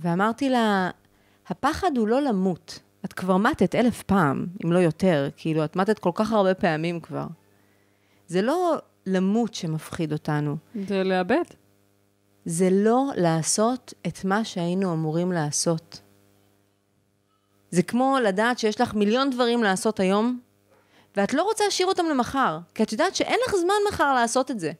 [0.00, 0.90] ואמרתי לה,
[1.48, 2.80] הפחד הוא לא למות.
[3.04, 7.00] את כבר מתת אלף פעם, אם לא יותר, כאילו, את מתת כל כך הרבה פעמים
[7.00, 7.26] כבר.
[8.26, 8.76] זה לא
[9.06, 10.56] למות שמפחיד אותנו.
[10.88, 11.44] זה לאבד.
[12.50, 16.00] זה לא לעשות את מה שהיינו אמורים לעשות.
[17.70, 20.40] זה כמו לדעת שיש לך מיליון דברים לעשות היום,
[21.16, 24.60] ואת לא רוצה להשאיר אותם למחר, כי את יודעת שאין לך זמן מחר לעשות את
[24.60, 24.72] זה.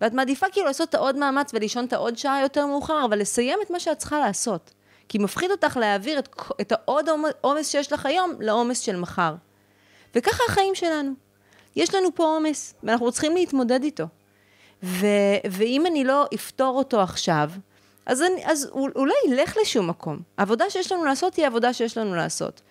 [0.00, 3.58] ואת מעדיפה כאילו לעשות את העוד מאמץ ולישון את העוד שעה יותר מאוחר, אבל לסיים
[3.62, 4.74] את מה שאת צריכה לעשות.
[5.08, 6.28] כי מפחיד אותך להעביר את,
[6.60, 7.08] את העוד
[7.40, 9.34] עומס שיש לך היום לעומס של מחר.
[10.14, 11.12] וככה החיים שלנו.
[11.76, 14.04] יש לנו פה עומס, ואנחנו צריכים להתמודד איתו.
[14.82, 15.06] ו,
[15.50, 17.50] ואם אני לא אפתור אותו עכשיו,
[18.06, 20.18] אז, אני, אז הוא, הוא לא ילך לשום מקום.
[20.38, 22.62] העבודה שיש לנו לעשות היא העבודה שיש לנו לעשות.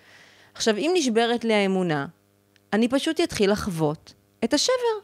[0.53, 2.05] עכשיו, אם נשברת לי האמונה,
[2.73, 4.97] אני פשוט אתחיל לחוות את השבר,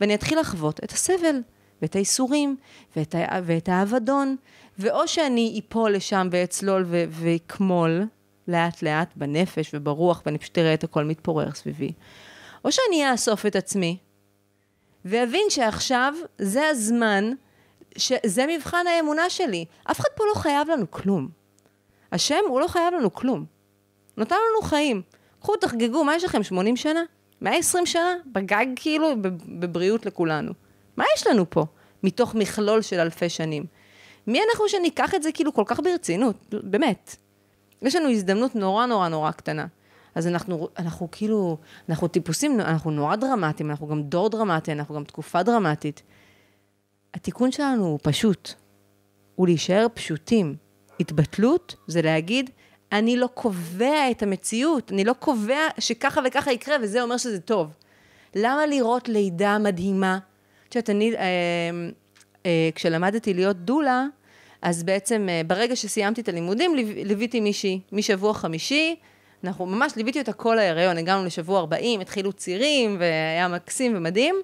[0.00, 1.40] ואני אתחיל לחוות את הסבל.
[1.82, 2.56] ואת האיסורים,
[2.96, 4.36] ואת, ואת האבדון,
[4.78, 8.06] ואו שאני אפול לשם ואצלול ואקמול
[8.48, 11.92] לאט לאט בנפש וברוח, ואני פשוט אראה את הכל מתפורר סביבי,
[12.64, 13.96] או שאני אאסוף את עצמי,
[15.04, 17.32] ואבין שעכשיו זה הזמן,
[17.96, 19.64] שזה מבחן האמונה שלי.
[19.84, 21.28] אף אחד פה לא חייב לנו כלום.
[22.12, 23.44] השם, הוא לא חייב לנו כלום.
[24.16, 25.02] נתן לנו חיים.
[25.40, 27.02] קחו, תחגגו, מה יש לכם, 80 שנה?
[27.40, 28.14] 120 שנה?
[28.26, 29.12] בגג כאילו,
[29.58, 30.52] בבריאות לכולנו.
[30.96, 31.64] מה יש לנו פה,
[32.02, 33.64] מתוך מכלול של אלפי שנים?
[34.26, 36.36] מי אנחנו שניקח את זה כאילו כל כך ברצינות?
[36.62, 37.16] באמת.
[37.82, 39.66] יש לנו הזדמנות נורא נורא נורא קטנה.
[40.14, 41.58] אז אנחנו, אנחנו כאילו,
[41.88, 46.02] אנחנו טיפוסים, אנחנו נורא דרמטיים, אנחנו גם דור דרמטי, אנחנו גם תקופה דרמטית.
[47.14, 48.54] התיקון שלנו הוא פשוט,
[49.34, 50.56] הוא להישאר פשוטים.
[51.00, 52.50] התבטלות זה להגיד,
[52.92, 57.70] אני לא קובע את המציאות, אני לא קובע שככה וככה יקרה וזה אומר שזה טוב.
[58.34, 60.18] למה לראות לידה מדהימה
[60.72, 61.70] את יודעת, אני, אה,
[62.46, 64.06] אה, כשלמדתי להיות דולה,
[64.62, 68.96] אז בעצם אה, ברגע שסיימתי את הלימודים, ליו, ליוויתי מישהי, משבוע חמישי,
[69.44, 74.34] אנחנו ממש ליוויתי אותה כל ההיריון, הגענו לשבוע 40, התחילו צירים, והיה מקסים ומדהים.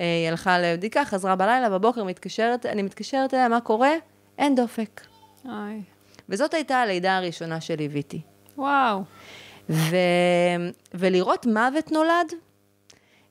[0.00, 3.92] אה, היא הלכה לבדיקה, חזרה בלילה, בבוקר מתקשרת, אני מתקשרת אליה, מה קורה?
[4.38, 5.00] אין דופק.
[5.44, 5.82] איי.
[6.28, 8.20] וזאת הייתה הלידה הראשונה שליוויתי.
[8.56, 9.02] וואו.
[9.70, 9.96] ו...
[10.94, 12.32] ולראות מוות נולד,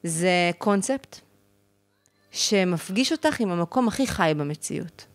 [0.04, 1.20] זה קונספט
[2.32, 5.06] שמפגיש אותך עם המקום הכי חי במציאות.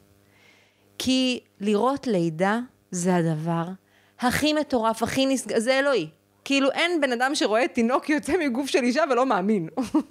[0.98, 2.58] כי לראות לידה
[2.90, 3.64] זה הדבר
[4.20, 6.08] הכי מטורף, הכי נסגר, זה אלוהי.
[6.44, 9.68] כאילו אין בן אדם שרואה תינוק יוצא מגוף של אישה ולא מאמין.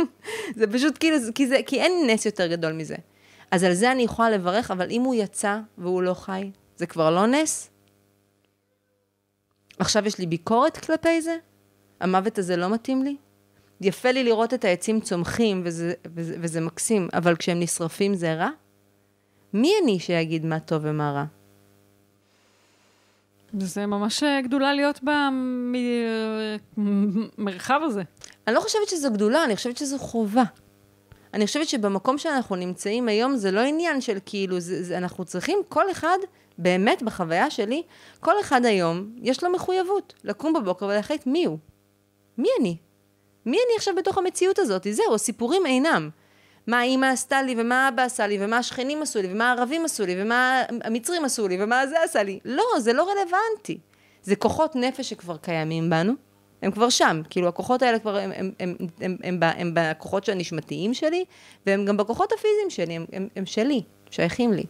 [0.59, 2.95] זה פשוט כאילו, כי, זה, כי אין נס יותר גדול מזה.
[3.51, 7.11] אז על זה אני יכולה לברך, אבל אם הוא יצא והוא לא חי, זה כבר
[7.11, 7.69] לא נס?
[9.79, 11.37] עכשיו יש לי ביקורת כלפי זה?
[12.01, 13.15] המוות הזה לא מתאים לי?
[13.81, 18.49] יפה לי לראות את העצים צומחים, וזה, וזה, וזה מקסים, אבל כשהם נשרפים זה רע?
[19.53, 21.25] מי אני שיגיד מה טוב ומה רע?
[23.53, 24.99] זה ממש אה, גדולה להיות
[27.37, 28.01] במרחב הזה.
[28.47, 30.43] אני לא חושבת שזו גדולה, אני חושבת שזו חובה.
[31.33, 35.59] אני חושבת שבמקום שאנחנו נמצאים היום, זה לא עניין של כאילו, זה, זה, אנחנו צריכים,
[35.69, 36.17] כל אחד,
[36.57, 37.83] באמת בחוויה שלי,
[38.19, 41.57] כל אחד היום, יש לו מחויבות לקום בבוקר ולהחליט מי הוא.
[42.37, 42.77] מי אני?
[43.45, 44.87] מי אני עכשיו בתוך המציאות הזאת?
[44.91, 46.09] זהו, הסיפורים אינם.
[46.67, 50.05] מה האימא עשתה לי, ומה אבא עשה לי, ומה השכנים עשו לי, ומה הערבים עשו
[50.05, 52.39] לי, ומה המצרים עשו לי, ומה זה עשה לי.
[52.45, 53.77] לא, זה לא רלוונטי.
[54.23, 56.13] זה כוחות נפש שכבר קיימים בנו,
[56.61, 57.21] הם כבר שם.
[57.29, 61.25] כאילו, הכוחות האלה כבר, הם, הם, הם, הם, הם, הם, הם בכוחות הנשמתיים שלי,
[61.65, 64.65] והם גם בכוחות הפיזיים שלי, הם, הם, הם שלי, שייכים לי.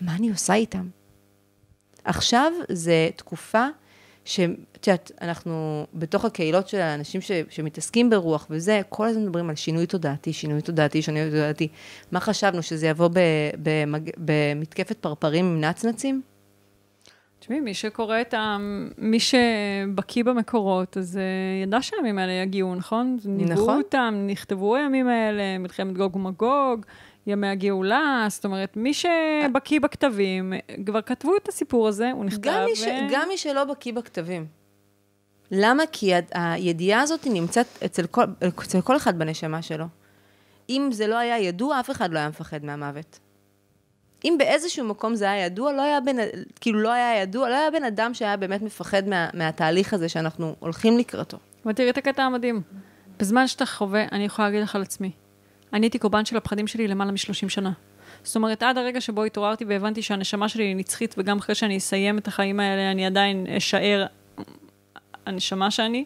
[0.00, 0.88] מה אני עושה איתם?
[2.04, 3.66] עכשיו זה תקופה
[4.24, 9.56] שאת יודעת, אנחנו בתוך הקהילות של האנשים ש, שמתעסקים ברוח וזה, כל הזמן מדברים על
[9.56, 11.68] שינוי תודעתי, שינוי תודעתי, שינוי תודעתי.
[12.12, 13.08] מה חשבנו, שזה יבוא
[13.62, 16.22] במג, במתקפת פרפרים עם נצנצים?
[17.42, 18.56] תשמעי, מי שקורא את ה...
[18.98, 23.18] מי שבקיא במקורות, אז uh, ידע שהימים האלה יגיעו, נכון?
[23.24, 23.78] ניבאו נכון.
[23.78, 26.86] אותם, נכתבו הימים האלה, מלחמת גוג ומגוג,
[27.26, 30.52] ימי הגאולה, זאת אומרת, מי שבקיא בכתבים,
[30.86, 32.42] כבר כתבו את הסיפור הזה, הוא נכתב.
[32.42, 34.46] גם מי, ש, גם מי שלא בקיא בכתבים.
[35.50, 35.82] למה?
[35.92, 39.84] כי הידיעה הזאת נמצאת אצל כל, אצל כל אחד בנשמה שלו.
[40.70, 43.18] אם זה לא היה ידוע, אף אחד לא היה מפחד מהמוות.
[44.24, 46.16] אם באיזשהו מקום זה היה ידוע, לא היה בן,
[46.60, 50.56] כאילו לא היה ידוע, לא היה בן אדם שהיה באמת מפחד מה, מהתהליך הזה שאנחנו
[50.58, 51.38] הולכים לקראתו.
[51.66, 52.62] ותראי את הקטע המדהים.
[53.18, 55.10] בזמן שאתה חווה, אני יכולה להגיד לך על עצמי,
[55.72, 57.72] אני הייתי קורבן של הפחדים שלי למעלה מ-30 שנה.
[58.24, 62.18] זאת אומרת, עד הרגע שבו התעוררתי והבנתי שהנשמה שלי היא נצחית, וגם אחרי שאני אסיים
[62.18, 64.06] את החיים האלה, אני עדיין אשאר
[65.26, 66.04] הנשמה שאני,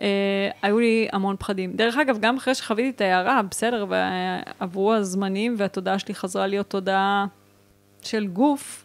[0.00, 1.72] אה, היו לי המון פחדים.
[1.72, 7.26] דרך אגב, גם אחרי שחוויתי את ההערה, בסדר, ועברו הזמנים, והתודעה שלי חזרה להיות תודעה
[8.02, 8.84] של גוף,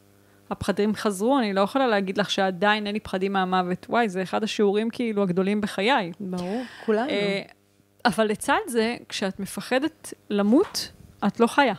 [0.49, 3.85] הפחדים חזרו, אני לא יכולה להגיד לך שעדיין אין לי פחדים מהמוות.
[3.89, 6.11] וואי, זה אחד השיעורים כאילו הגדולים בחיי.
[6.19, 7.09] ברור, כולנו.
[7.09, 7.41] אה,
[8.05, 10.91] אבל לצד זה, כשאת מפחדת למות,
[11.27, 11.73] את לא חיה.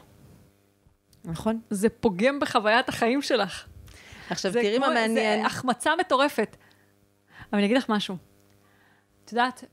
[1.24, 1.60] נכון.
[1.70, 3.66] זה פוגם בחוויית החיים שלך.
[4.30, 5.40] עכשיו, תראי מה מעניין.
[5.40, 6.56] זה החמצה מטורפת.
[7.52, 8.16] אבל אני אגיד לך משהו.
[9.24, 9.64] את יודעת,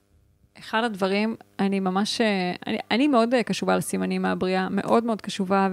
[0.60, 5.68] אחד הדברים, אני ממש, אה, אני, אני מאוד אה, קשובה לסימנים מהבריאה, מאוד מאוד קשובה,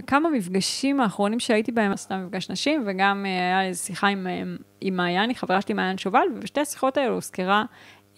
[0.00, 4.42] ובכמה מפגשים האחרונים שהייתי בהם, עשיתי מפגש נשים, וגם אה, היה לי שיחה עם, אה,
[4.80, 7.64] עם מעיין, היא חברה שלי מעיין שובל, ובשתי השיחות האלו הוזכרה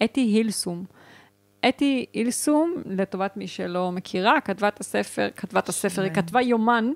[0.03, 0.85] אתי הילסום.
[1.69, 6.91] אתי הילסום, לטובת מי שלא מכירה, כתבה את הספר, כתבה את הספר, היא כתבה יומן,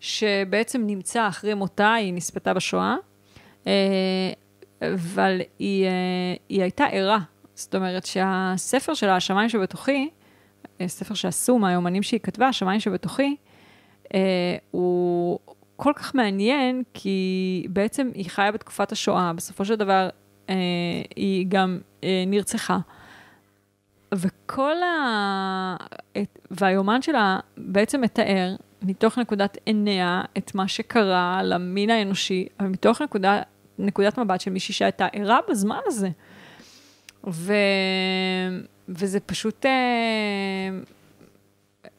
[0.00, 2.96] שבעצם נמצא אחרי מותה, היא נספתה בשואה,
[3.66, 3.72] אה,
[4.82, 5.86] אבל היא,
[6.48, 7.18] היא הייתה ערה.
[7.54, 10.10] זאת אומרת שהספר שלה, השמיים שבתוכי,
[10.86, 13.36] ספר שעשו מהיומנים שהיא כתבה, השמיים שבתוכי,
[14.70, 15.38] הוא
[15.76, 20.08] כל כך מעניין, כי בעצם היא חיה בתקופת השואה, בסופו של דבר
[20.50, 20.54] אה,
[21.16, 22.78] היא גם אה, נרצחה.
[24.14, 25.76] וכל ה...
[26.22, 26.38] את...
[26.50, 33.42] והיומן שלה בעצם מתאר מתוך נקודת עיניה את מה שקרה למין האנושי, אבל מתוך נקודה,
[33.78, 36.08] נקודת מבט של מישהי שהייתה ערה בזמן הזה.
[37.30, 37.52] ו...
[38.88, 39.66] וזה פשוט...
[39.66, 39.70] אה,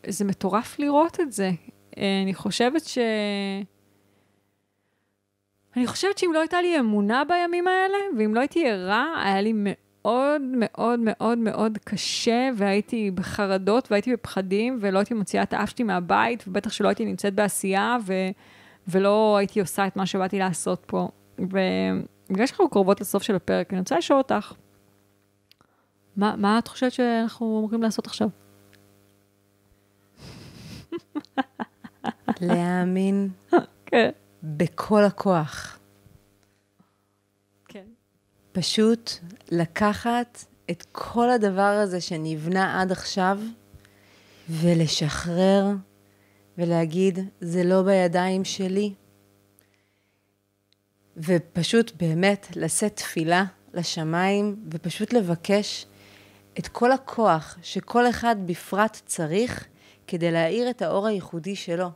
[0.07, 1.51] זה מטורף לראות את זה.
[1.97, 2.97] אני חושבת ש...
[5.75, 9.53] אני חושבת שאם לא הייתה לי אמונה בימים האלה, ואם לא הייתי ערה, היה לי
[9.55, 15.83] מאוד מאוד מאוד מאוד קשה, והייתי בחרדות והייתי בפחדים, ולא הייתי מוציאה את האף שלי
[15.83, 18.13] מהבית, ובטח שלא הייתי נמצאת בעשייה, ו...
[18.87, 21.07] ולא הייתי עושה את מה שבאתי לעשות פה.
[21.39, 24.53] ובגלל שאנחנו קרובות לסוף של הפרק, אני רוצה לשאול אותך,
[26.15, 28.29] מה, מה את חושבת שאנחנו אמורים לעשות עכשיו?
[32.41, 33.29] להאמין
[33.85, 34.09] כן.
[34.43, 35.79] בכל הכוח.
[37.67, 37.85] כן.
[38.51, 39.11] פשוט
[39.51, 43.39] לקחת את כל הדבר הזה שנבנה עד עכשיו
[44.49, 45.65] ולשחרר
[46.57, 48.93] ולהגיד, זה לא בידיים שלי.
[51.17, 55.85] ופשוט באמת לשאת תפילה לשמיים ופשוט לבקש
[56.59, 59.67] את כל הכוח שכל אחד בפרט צריך
[60.07, 61.89] כדי להאיר את האור הייחודי שלו,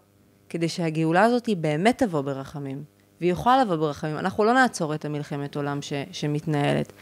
[0.50, 2.84] כדי שהגאולה הזאת היא באמת תבוא ברחמים,
[3.22, 4.18] והיא יכולה לבוא ברחמים.
[4.18, 6.94] אנחנו לא נעצור את המלחמת עולם ש, שמתנהלת.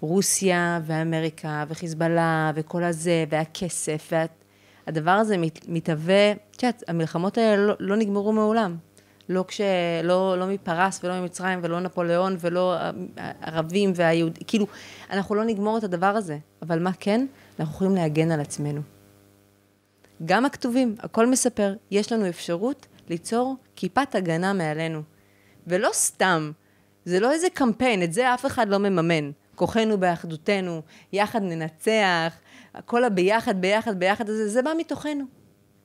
[0.00, 4.24] רוסיה ואמריקה וחיזבאללה וכל הזה והכסף, וה...
[4.86, 8.76] הדבר הזה מת, מתהווה, את יודעת, המלחמות האלה לא, לא נגמרו מעולם.
[9.28, 9.60] לא כש...
[10.04, 12.76] לא, לא מפרס ולא ממצרים ולא נפוליאון ולא
[13.16, 14.66] הערבים והיהודים, כאילו,
[15.10, 16.38] אנחנו לא נגמור את הדבר הזה.
[16.62, 17.26] אבל מה כן?
[17.60, 18.80] אנחנו יכולים להגן על עצמנו.
[20.24, 25.02] גם הכתובים, הכל מספר, יש לנו אפשרות ליצור כיפת הגנה מעלינו.
[25.66, 26.52] ולא סתם,
[27.04, 29.30] זה לא איזה קמפיין, את זה אף אחד לא מממן.
[29.54, 32.34] כוחנו באחדותנו, יחד ננצח,
[32.74, 35.24] הכל הביחד, ביחד, ביחד הזה, זה בא מתוכנו.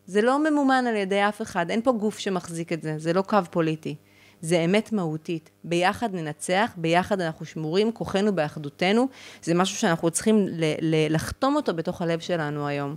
[0.05, 3.21] זה לא ממומן על ידי אף אחד, אין פה גוף שמחזיק את זה, זה לא
[3.21, 3.95] קו פוליטי.
[4.41, 5.49] זה אמת מהותית.
[5.63, 9.07] ביחד ננצח, ביחד אנחנו שמורים, כוחנו באחדותנו.
[9.43, 12.95] זה משהו שאנחנו צריכים ל- ל- לחתום אותו בתוך הלב שלנו היום.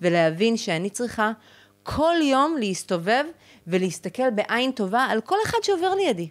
[0.00, 1.32] ולהבין שאני צריכה
[1.82, 3.24] כל יום להסתובב
[3.66, 6.28] ולהסתכל בעין טובה על כל אחד שעובר לידי.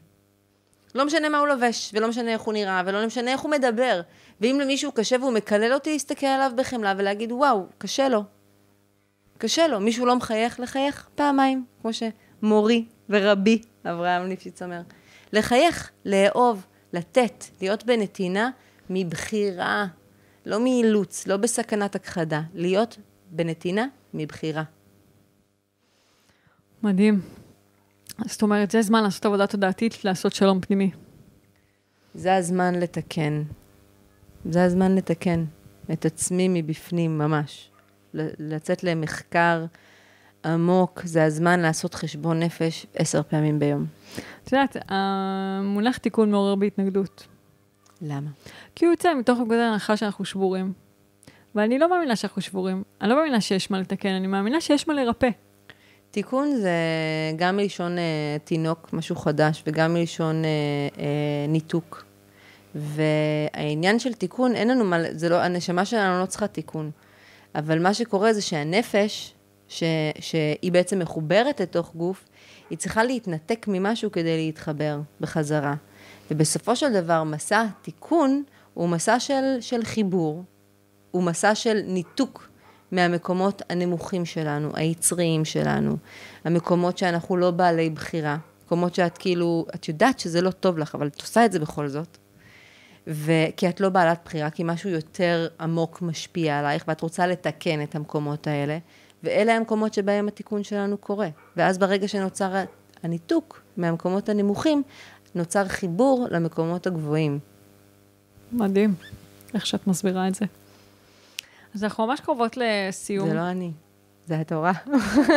[0.95, 4.01] לא משנה מה הוא לובש, ולא משנה איך הוא נראה, ולא משנה איך הוא מדבר.
[4.41, 8.23] ואם למישהו קשה והוא מקלל אותי, להסתכל עליו בחמלה ולהגיד, וואו, קשה לו.
[9.37, 9.79] קשה לו.
[9.79, 14.81] מישהו לא מחייך, לחייך פעמיים, כמו שמורי ורבי אברהם ליפשיץ אומר.
[15.33, 18.49] לחייך, לאהוב, לתת, להיות בנתינה
[18.89, 19.85] מבחירה,
[20.45, 22.97] לא מאילוץ, לא בסכנת הכחדה, להיות
[23.31, 24.63] בנתינה מבחירה.
[26.83, 27.21] מדהים.
[28.25, 30.91] זאת אומרת, זה זמן לעשות עבודה תודעתית, לעשות שלום פנימי.
[32.13, 33.43] זה הזמן לתקן.
[34.49, 35.45] זה הזמן לתקן
[35.93, 37.69] את עצמי מבפנים, ממש.
[38.13, 39.65] לצאת למחקר
[40.45, 43.85] עמוק, זה הזמן לעשות חשבון נפש עשר פעמים ביום.
[44.43, 47.27] את יודעת, המונח תיקון מעורר בהתנגדות.
[48.01, 48.29] למה?
[48.75, 50.73] כי הוא יוצא מתוך נקודת ההנחה שאנחנו שבורים.
[51.57, 52.83] ואני לא מאמינה שאנחנו שבורים.
[53.01, 55.29] אני לא מאמינה שיש מה לתקן, אני מאמינה שיש מה לרפא.
[56.11, 56.71] תיקון זה
[57.35, 60.49] גם מלשון אה, תינוק, משהו חדש, וגם מלשון אה,
[60.99, 62.05] אה, ניתוק.
[62.75, 66.91] והעניין של תיקון, אין לנו מה, זה לא, הנשמה שלנו לא צריכה תיקון.
[67.55, 69.33] אבל מה שקורה זה שהנפש,
[69.67, 69.83] ש,
[70.19, 72.25] שהיא בעצם מחוברת לתוך גוף,
[72.69, 75.73] היא צריכה להתנתק ממשהו כדי להתחבר בחזרה.
[76.31, 78.43] ובסופו של דבר, מסע תיקון
[78.73, 80.43] הוא מסע של, של חיבור,
[81.17, 82.49] הוא מסע של ניתוק
[82.91, 85.97] מהמקומות הנמוכים שלנו, היצריים שלנו,
[86.43, 91.07] המקומות שאנחנו לא בעלי בחירה, מקומות שאת כאילו, את יודעת שזה לא טוב לך, אבל
[91.07, 92.17] את עושה את זה בכל זאת.
[93.07, 97.95] וכי את לא בעלת בחירה, כי משהו יותר עמוק משפיע עלייך, ואת רוצה לתקן את
[97.95, 98.77] המקומות האלה,
[99.23, 101.29] ואלה המקומות שבהם התיקון שלנו קורה.
[101.55, 102.63] ואז ברגע שנוצר
[103.03, 104.83] הניתוק מהמקומות הנמוכים,
[105.35, 107.39] נוצר חיבור למקומות הגבוהים.
[108.51, 108.95] מדהים,
[109.53, 110.45] איך שאת מסבירה את זה.
[111.77, 113.29] אז אנחנו ממש קרובות לסיום.
[113.29, 113.71] זה לא אני,
[114.25, 114.71] זה התורה.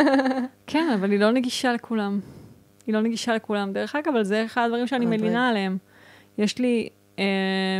[0.67, 2.19] כן, אבל היא לא נגישה לכולם.
[2.87, 3.73] היא לא נגישה לכולם.
[3.73, 5.77] דרך אגב, אבל זה אחד הדברים שאני מלינה עליהם.
[6.37, 6.89] יש לי
[7.19, 7.23] אה,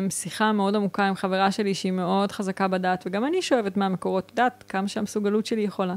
[0.10, 4.64] שיחה מאוד עמוקה עם חברה שלי שהיא מאוד חזקה בדת, וגם אני שואבת מהמקורות דת,
[4.68, 5.96] כמה שהמסוגלות שלי יכולה.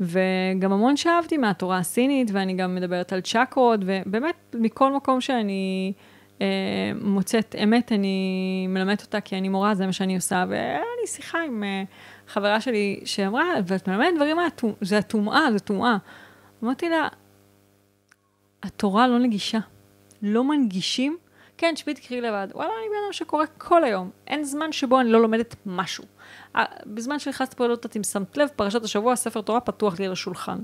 [0.00, 5.92] וגם המון שאבתי מהתורה הסינית, ואני גם מדברת על צ'קרות, ובאמת, מכל מקום שאני
[7.00, 10.44] מוצאת אמת, אני מלמדת אותה, כי אני מורה, זה מה שאני עושה.
[10.48, 11.82] והיה לי שיחה עם אה,
[12.28, 14.36] חברה שלי שאמרה, ואת מלמדת דברים,
[14.80, 15.96] זה הטומאה, זה טומאה.
[16.64, 17.08] אמרתי לה,
[18.62, 19.58] התורה לא נגישה.
[20.22, 21.16] לא מנגישים.
[21.58, 22.48] כן, תשבי תקראי לבד.
[22.54, 24.10] וואלה, אני בן אדם שקורא כל היום.
[24.26, 26.04] אין זמן שבו אני לא לומדת משהו.
[26.86, 30.12] בזמן שנכנסת פה, לא יודעת אם שמת לב, פרשת השבוע, ספר תורה פתוח לי על
[30.12, 30.58] השולחן.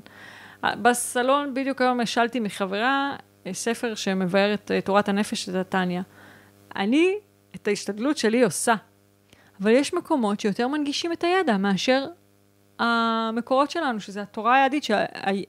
[0.63, 3.17] בסלון בדיוק היום השלתי מחברה אה,
[3.53, 6.01] ספר שמבאר את אה, תורת הנפש, את התניא.
[6.77, 7.15] אני
[7.55, 8.75] את ההשתדלות שלי עושה,
[9.61, 12.07] אבל יש מקומות שיותר מנגישים את הידע מאשר
[12.79, 14.87] המקורות שלנו, שזה התורה היהדית,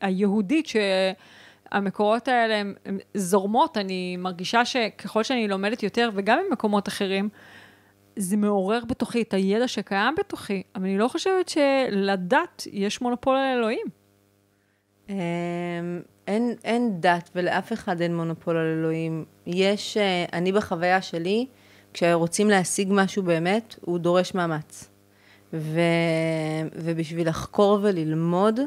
[0.02, 7.30] היהודית, שהמקורות האלה הן זורמות, אני מרגישה שככל שאני לומדת יותר, וגם במקומות אחרים,
[8.16, 13.58] זה מעורר בתוכי את הידע שקיים בתוכי, אבל אני לא חושבת שלדת יש מונופול על
[13.58, 14.03] אלוהים.
[15.10, 15.16] אמ,
[16.28, 19.26] אין, אין דת ולאף אחד אין מונופול על אלוהים.
[19.48, 21.46] יש, אה, אני בחוויה שלי,
[21.94, 24.90] כשרוצים להשיג משהו באמת, הוא דורש מאמץ.
[25.54, 25.80] ו,
[26.76, 28.60] ובשביל לחקור וללמוד,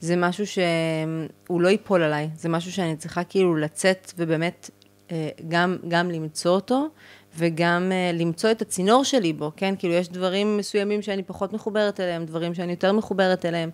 [0.00, 4.70] זה משהו שהוא לא ייפול עליי, זה משהו שאני צריכה כאילו לצאת ובאמת
[5.10, 6.88] אה, גם, גם למצוא אותו,
[7.36, 9.74] וגם uh, למצוא את הצינור שלי בו, כן?
[9.78, 13.70] כאילו, יש דברים מסוימים שאני פחות מחוברת אליהם, דברים שאני יותר מחוברת אליהם.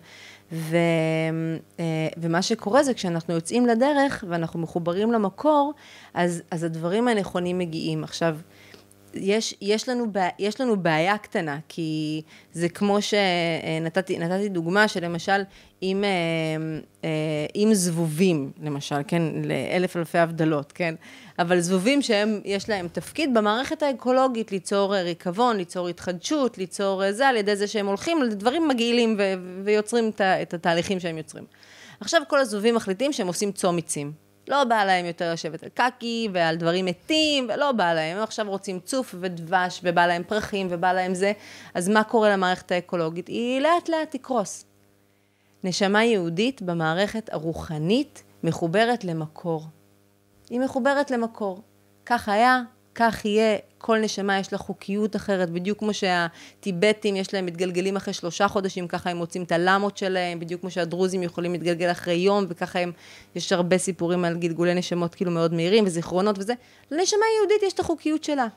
[0.51, 0.77] ו,
[1.77, 1.79] uh,
[2.17, 5.73] ומה שקורה זה כשאנחנו יוצאים לדרך ואנחנו מחוברים למקור,
[6.13, 8.03] אז, אז הדברים הנכונים מגיעים.
[8.03, 8.37] עכשיו,
[9.13, 10.05] יש, יש, לנו,
[10.39, 12.21] יש לנו בעיה קטנה, כי
[12.53, 15.41] זה כמו שנתתי נתתי דוגמה שלמשל,
[15.81, 16.09] עם, אה,
[17.03, 17.09] אה,
[17.53, 20.95] עם זבובים, למשל, כן, לאלף אלפי הבדלות, כן,
[21.39, 27.35] אבל זבובים שהם, יש להם תפקיד במערכת האקולוגית ליצור ריקבון, ליצור התחדשות, ליצור זה, על
[27.35, 31.43] ידי זה שהם הולכים לדברים מגעילים ו- ויוצרים את התהליכים שהם יוצרים.
[31.99, 34.28] עכשיו כל הזבובים מחליטים שהם עושים צום עצים.
[34.49, 38.17] לא בא להם יותר לשבת על קקי ועל דברים מתים, ולא בא להם.
[38.17, 41.31] הם עכשיו רוצים צוף ודבש, ובא להם פרחים, ובא להם זה.
[41.73, 43.27] אז מה קורה למערכת האקולוגית?
[43.27, 44.65] היא לאט לאט תקרוס.
[45.63, 49.63] נשמה יהודית במערכת הרוחנית מחוברת למקור.
[50.49, 51.61] היא מחוברת למקור.
[52.05, 52.61] כך היה,
[52.99, 58.13] כך יהיה, כל נשמה יש לה חוקיות אחרת, בדיוק כמו שהטיבטים יש להם מתגלגלים אחרי
[58.13, 62.45] שלושה חודשים, ככה הם מוצאים את הלמות שלהם, בדיוק כמו שהדרוזים יכולים להתגלגל אחרי יום,
[62.49, 62.91] וככה הם,
[63.35, 66.53] יש הרבה סיפורים על גלגולי נשמות כאילו מאוד מהירים וזיכרונות וזה.
[66.91, 68.47] לנשמה יהודית יש את החוקיות שלה.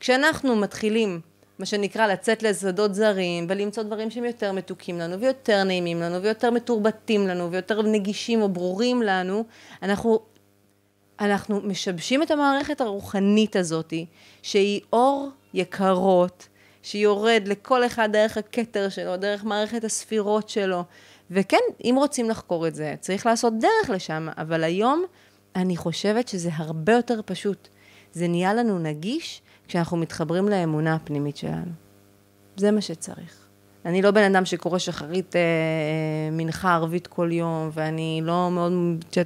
[0.00, 1.20] כשאנחנו מתחילים,
[1.58, 6.50] מה שנקרא, לצאת לשדות זרים ולמצוא דברים שהם יותר מתוקים לנו ויותר נעימים לנו ויותר
[6.50, 9.44] מתורבתים לנו ויותר נגישים או ברורים לנו,
[9.82, 10.20] אנחנו
[11.20, 13.92] אנחנו משבשים את המערכת הרוחנית הזאת,
[14.42, 16.48] שהיא אור יקרות,
[16.82, 20.84] שיורד לכל אחד דרך הכתר שלו, דרך מערכת הספירות שלו.
[21.30, 25.04] וכן, אם רוצים לחקור את זה, צריך לעשות דרך לשם, אבל היום
[25.56, 27.68] אני חושבת שזה הרבה יותר פשוט.
[28.12, 31.72] זה נהיה לנו נגיש כשאנחנו מתחברים לאמונה הפנימית שלנו.
[32.56, 33.47] זה מה שצריך.
[33.84, 35.40] אני לא בן אדם שקורא שחרית אה,
[36.32, 38.72] מנחה ערבית כל יום, ואני לא מאוד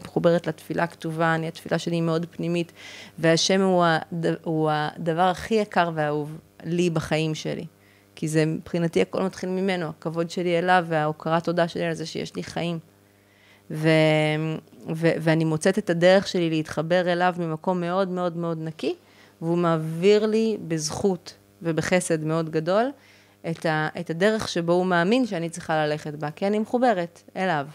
[0.04, 2.72] מחוברת לתפילה כתובה, אני, התפילה שלי היא מאוד פנימית,
[3.18, 7.66] והשם הוא, הד, הוא הדבר הכי יקר ואהוב לי בחיים שלי.
[8.14, 12.36] כי זה, מבחינתי הכל מתחיל ממנו, הכבוד שלי אליו וההוקרת תודה שלי על זה שיש
[12.36, 12.78] לי חיים.
[13.70, 13.88] ו,
[14.94, 18.94] ו, ואני מוצאת את הדרך שלי להתחבר אליו ממקום מאוד מאוד מאוד נקי,
[19.42, 22.90] והוא מעביר לי בזכות ובחסד מאוד גדול
[23.50, 27.66] את, ה, את הדרך שבו הוא מאמין שאני צריכה ללכת בה, כי אני מחוברת אליו.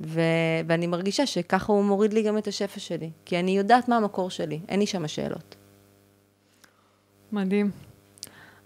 [0.00, 0.20] ו,
[0.66, 4.30] ואני מרגישה שככה הוא מוריד לי גם את השפע שלי, כי אני יודעת מה המקור
[4.30, 5.56] שלי, אין לי שם שאלות.
[7.32, 7.70] מדהים.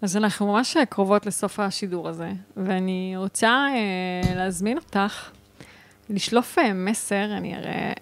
[0.03, 5.31] אז אנחנו ממש קרובות לסוף השידור הזה, ואני רוצה אה, להזמין אותך
[6.11, 7.93] לשלוף אה, מסר, אני אראה,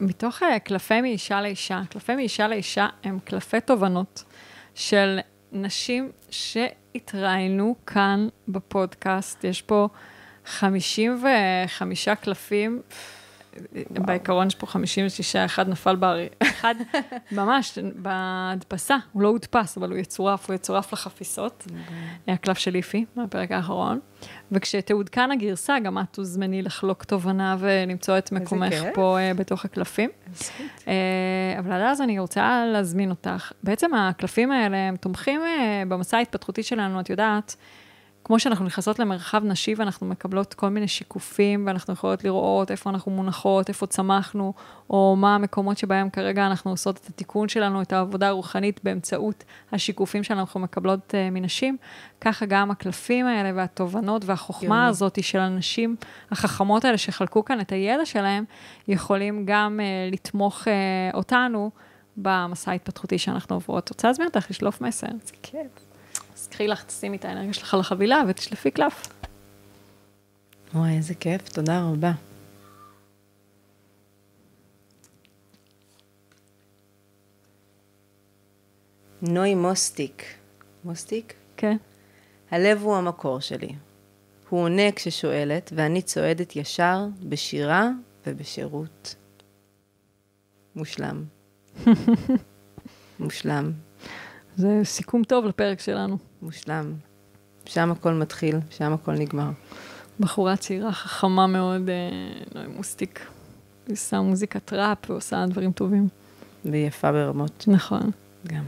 [0.00, 1.82] מתוך אה, קלפי מאישה לאישה.
[1.90, 4.24] קלפי מאישה לאישה הם קלפי תובנות
[4.74, 5.18] של
[5.52, 6.10] נשים
[6.98, 9.44] שהתראיינו כאן בפודקאסט.
[9.44, 9.88] יש פה
[10.46, 12.82] 55 קלפים
[13.90, 16.74] בעיקרון יש פה 56, אחד נפל בארי, אחד
[17.32, 21.66] ממש בהדפסה, הוא לא הודפס, אבל הוא יצורף, הוא יצורף לחפיסות.
[22.28, 24.00] הקלף של איפי, מהפרק האחרון.
[24.52, 30.10] וכשתעודכן הגרסה, גם את תוזמני לחלוק תובנה ולמצוא את מקומך פה uh, בתוך הקלפים.
[30.30, 30.86] Uh,
[31.58, 33.52] אבל עד אז אני רוצה להזמין אותך.
[33.62, 37.56] בעצם הקלפים האלה, הם תומכים uh, במסע ההתפתחותי שלנו, את יודעת.
[38.28, 43.12] כמו שאנחנו נכנסות למרחב נשי ואנחנו מקבלות כל מיני שיקופים, ואנחנו יכולות לראות איפה אנחנו
[43.12, 44.52] מונחות, איפה צמחנו,
[44.90, 50.24] או מה המקומות שבהם כרגע אנחנו עושות את התיקון שלנו, את העבודה הרוחנית באמצעות השיקופים
[50.24, 51.76] שאנחנו מקבלות uh, מנשים,
[52.20, 54.88] ככה גם הקלפים האלה והתובנות והחוכמה יומי.
[54.88, 55.96] הזאת של הנשים
[56.30, 58.44] החכמות האלה שחלקו כאן את הידע שלהם,
[58.88, 61.70] יכולים גם uh, לתמוך uh, אותנו
[62.16, 63.88] במסע ההתפתחותי שאנחנו עוברות.
[63.88, 65.06] רוצה להזמין אותך לשלוף מסר.
[65.24, 65.87] זה כיף.
[66.38, 69.08] אז קחי לך, תשימי את האנרגיה שלך על החבילה ותשלפי קלף.
[70.74, 72.12] וואי, איזה כיף, תודה רבה.
[79.22, 80.24] נוי מוסטיק.
[80.84, 81.34] מוסטיק?
[81.56, 81.76] כן.
[82.50, 83.74] הלב הוא המקור שלי.
[84.48, 87.88] הוא עונה כששואלת, ואני צועדת ישר בשירה
[88.26, 89.14] ובשירות.
[90.76, 91.24] מושלם.
[93.20, 93.72] מושלם.
[94.56, 96.27] זה סיכום טוב לפרק שלנו.
[96.42, 96.92] מושלם.
[97.66, 99.50] שם הכל מתחיל, שם הכל נגמר.
[100.20, 103.26] בחורה צעירה, חכמה מאוד, אה, מוסטיק.
[103.86, 106.08] היא עושה מוזיקת ראפ ועושה דברים טובים.
[106.64, 107.64] ויפה ברמות.
[107.68, 108.10] נכון.
[108.46, 108.64] גם.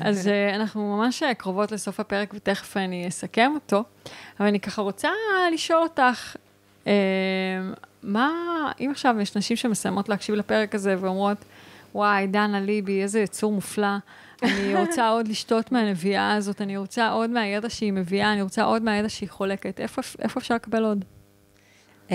[0.00, 3.84] אז uh, אנחנו ממש אה, קרובות לסוף הפרק, ותכף אני אסכם אותו.
[4.40, 5.08] אבל אני ככה רוצה
[5.52, 6.36] לשאול אותך,
[8.02, 8.30] מה,
[8.80, 11.36] אם עכשיו יש נשים שמסיימות להקשיב לפרק הזה ואומרות,
[11.94, 13.96] וואי, דנה ליבי, איזה יצור מופלא,
[14.42, 18.82] אני רוצה עוד לשתות מהנביאה הזאת, אני רוצה עוד מהידע שהיא מביאה, אני רוצה עוד
[18.82, 19.80] מהידע שהיא חולקת.
[19.80, 21.04] איפה, איפה אפשר לקבל עוד?
[22.08, 22.12] Uh,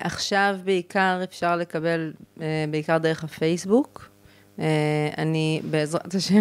[0.00, 4.10] עכשיו בעיקר אפשר לקבל, uh, בעיקר דרך הפייסבוק.
[4.56, 4.60] Uh,
[5.18, 6.40] אני, בעזרת השם,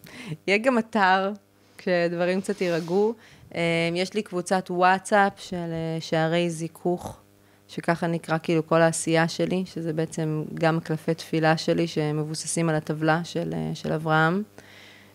[0.46, 1.32] יהיה גם אתר,
[1.78, 3.14] כשדברים קצת יירגעו.
[3.50, 3.54] Uh,
[3.94, 7.20] יש לי קבוצת וואטסאפ של uh, שערי זיכוך,
[7.68, 13.20] שככה נקרא כאילו כל העשייה שלי, שזה בעצם גם קלפי תפילה שלי, שמבוססים על הטבלה
[13.24, 14.42] של, של אברהם.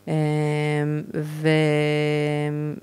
[0.08, 0.14] אמ,
[1.16, 1.48] ו...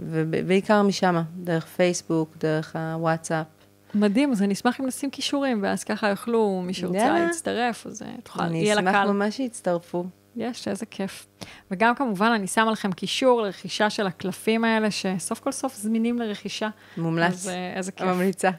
[0.01, 3.47] ובעיקר משם, דרך פייסבוק, דרך הוואטסאפ.
[3.95, 8.09] מדהים, אז אני אשמח אם נשים כישורים, ואז ככה יוכלו, מי שרוצה להצטרף, אז אה,
[8.23, 8.89] תוכל, יהיה לה קל.
[8.89, 10.05] אני אשמח ממש שיצטרפו.
[10.37, 11.27] יש, איזה כיף.
[11.71, 16.69] וגם כמובן, אני שמה לכם קישור לרכישה של הקלפים האלה, שסוף כל סוף זמינים לרכישה.
[16.97, 17.33] מומלץ.
[17.33, 18.07] אז אה, איזה כיף.
[18.07, 18.51] ממליצה.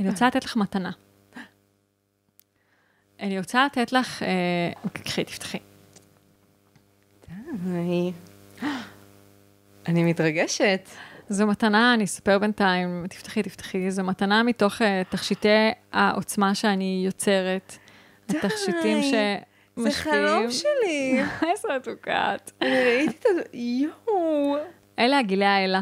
[0.00, 0.90] אני רוצה לתת לך מתנה.
[3.20, 5.58] אני רוצה לתת לך, אה, קחי, תפתחי.
[7.66, 8.12] אני...
[9.88, 10.88] אני מתרגשת.
[11.28, 17.76] זו מתנה, אני אספר בינתיים, תפתחי, תפתחי, זו מתנה מתוך uh, תכשיטי העוצמה שאני יוצרת.
[18.28, 19.40] די, התכשיטים שמשפיעים.
[19.76, 21.22] זה חלום שלי.
[21.50, 22.50] איזה מתוקת.
[22.62, 24.56] אני ראיתי את זה, יואו.
[24.98, 25.80] אלה הגילי האלה.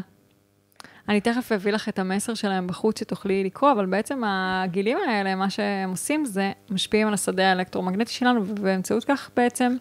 [1.08, 5.50] אני תכף אביא לך את המסר שלהם בחוץ שתוכלי לקרוא, אבל בעצם הגילים האלה, מה
[5.50, 9.76] שהם עושים זה משפיעים על השדה האלקטרומגנטי שלנו, ובאמצעות כך בעצם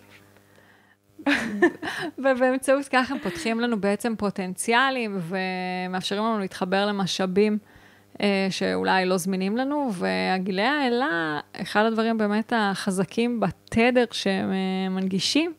[2.18, 7.58] ובאמצעות כך הם פותחים לנו בעצם פוטנציאלים ומאפשרים לנו להתחבר למשאבים
[8.22, 15.54] אה, שאולי לא זמינים לנו, והגילי האלה, אחד הדברים באמת החזקים בתדר שהם אה, מנגישים,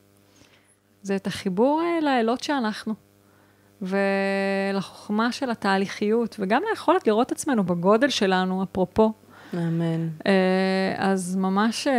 [1.02, 2.94] זה את החיבור אה, לאלות שאנחנו,
[3.82, 9.12] ולחוכמה של התהליכיות, וגם ליכולת לראות עצמנו בגודל שלנו, אפרופו,
[9.54, 10.08] אמן.
[10.26, 11.92] אה, אז ממש, אה,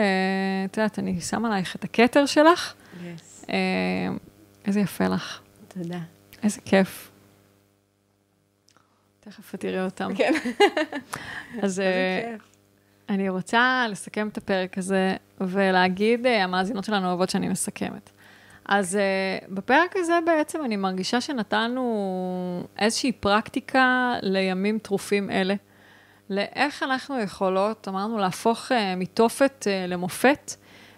[0.65, 2.73] את יודעת, אני שמה עלייך את הכתר שלך.
[3.51, 3.57] אה,
[4.65, 5.39] איזה יפה לך.
[5.67, 5.99] תודה.
[6.43, 7.11] איזה כיף.
[9.19, 10.11] תכף תראי אותם.
[10.15, 10.33] כן.
[11.63, 12.35] אז אה.
[13.09, 18.11] אני רוצה לסכם את הפרק הזה ולהגיד, אה, המאזינות שלנו אוהבות שאני מסכמת.
[18.65, 25.55] אז uh, בפרק הזה בעצם אני מרגישה שנתנו איזושהי פרקטיקה לימים טרופים אלה.
[26.29, 30.51] לאיך אנחנו יכולות, אמרנו, להפוך uh, מתופת uh, למופת,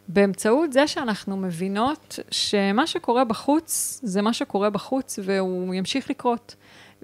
[0.07, 6.55] באמצעות זה שאנחנו מבינות שמה שקורה בחוץ, זה מה שקורה בחוץ, והוא ימשיך לקרות.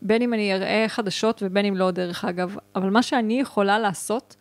[0.02, 2.58] בין אם אני אראה חדשות ובין אם לא, דרך אגב.
[2.76, 4.36] אבל מה שאני יכולה לעשות,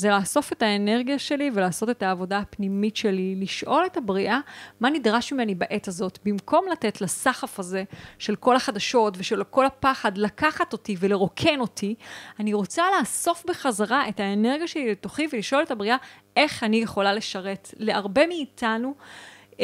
[0.00, 4.40] זה לאסוף את האנרגיה שלי ולעשות את העבודה הפנימית שלי, לשאול את הבריאה
[4.80, 7.84] מה נדרש ממני בעת הזאת, במקום לתת לסחף הזה
[8.18, 11.94] של כל החדשות ושל כל הפחד לקחת אותי ולרוקן אותי,
[12.40, 15.96] אני רוצה לאסוף בחזרה את האנרגיה שלי לתוכי ולשאול את הבריאה
[16.36, 17.74] איך אני יכולה לשרת.
[17.76, 18.94] להרבה מאיתנו,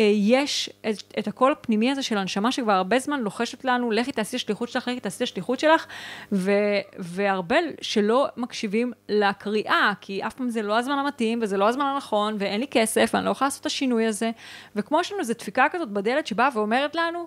[0.03, 4.37] יש את, את הקול הפנימי הזה של הנשמה שכבר הרבה זמן לוחשת לנו, לכי תעשי
[4.37, 5.87] השליחות שלך, לכי תעשי השליחות שלך,
[6.33, 6.53] ו,
[6.99, 12.37] והרבה שלא מקשיבים לקריאה, כי אף פעם זה לא הזמן המתאים, וזה לא הזמן הנכון,
[12.39, 14.31] ואין לי כסף, ואני לא יכולה לעשות את השינוי הזה,
[14.77, 17.27] וכמו יש לנו איזו דפיקה כזאת בדלת שבאה ואומרת לנו,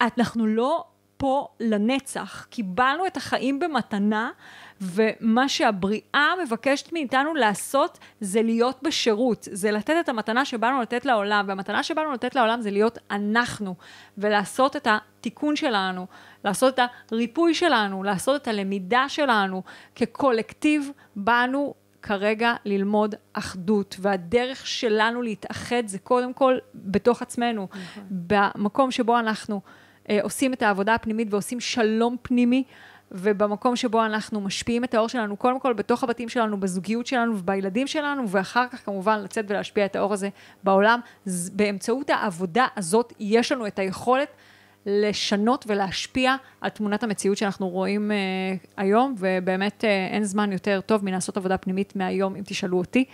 [0.00, 0.84] אנחנו לא
[1.18, 4.30] פה לנצח, קיבלנו את החיים במתנה,
[4.80, 11.44] ומה שהבריאה מבקשת מאיתנו לעשות זה להיות בשירות, זה לתת את המתנה שבאנו לתת לעולם,
[11.48, 13.74] והמתנה שבאנו לתת לעולם זה להיות אנחנו,
[14.18, 16.06] ולעשות את התיקון שלנו,
[16.44, 16.80] לעשות את
[17.12, 19.62] הריפוי שלנו, לעשות את הלמידה שלנו.
[19.94, 28.04] כקולקטיב באנו כרגע ללמוד אחדות, והדרך שלנו להתאחד זה קודם כל בתוך עצמנו, נכון.
[28.10, 29.60] במקום שבו אנחנו
[30.22, 32.64] עושים את העבודה הפנימית ועושים שלום פנימי.
[33.12, 37.86] ובמקום שבו אנחנו משפיעים את האור שלנו, קודם כל בתוך הבתים שלנו, בזוגיות שלנו ובילדים
[37.86, 40.28] שלנו, ואחר כך כמובן לצאת ולהשפיע את האור הזה
[40.64, 41.00] בעולם.
[41.52, 44.28] באמצעות העבודה הזאת יש לנו את היכולת
[44.86, 51.04] לשנות ולהשפיע על תמונת המציאות שאנחנו רואים uh, היום, ובאמת uh, אין זמן יותר טוב
[51.04, 53.04] מלעשות עבודה פנימית מהיום, אם תשאלו אותי.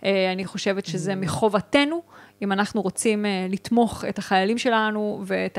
[0.00, 1.16] Uh, אני חושבת שזה mm.
[1.16, 2.02] מחובתנו.
[2.44, 5.58] אם אנחנו רוצים uh, לתמוך את החיילים שלנו ואת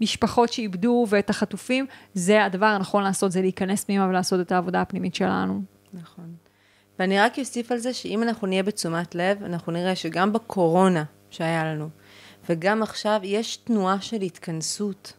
[0.00, 5.14] המשפחות שאיבדו ואת החטופים, זה הדבר הנכון לעשות, זה להיכנס פנימה ולעשות את העבודה הפנימית
[5.14, 5.62] שלנו.
[5.92, 6.34] נכון.
[6.98, 11.64] ואני רק אוסיף על זה שאם אנחנו נהיה בתשומת לב, אנחנו נראה שגם בקורונה שהיה
[11.64, 11.88] לנו,
[12.48, 15.12] וגם עכשיו יש תנועה של התכנסות.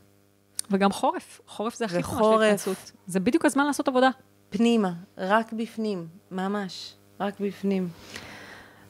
[0.72, 2.92] וגם חורף, חורף זה הכי תנועה של התכנסות.
[3.08, 4.10] זה בדיוק הזמן לעשות עבודה.
[4.50, 7.90] פנימה, רק בפנים, ממש, רק בפנים.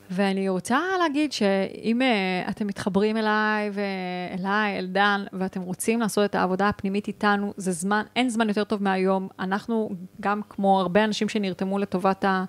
[0.09, 6.35] ואני רוצה להגיד שאם uh, אתם מתחברים אליי ואליי, אל דן, ואתם רוצים לעשות את
[6.35, 9.27] העבודה הפנימית איתנו, זה זמן, אין זמן יותר טוב מהיום.
[9.39, 9.89] אנחנו,
[10.21, 12.43] גם כמו הרבה אנשים שנרתמו לטובת, ה,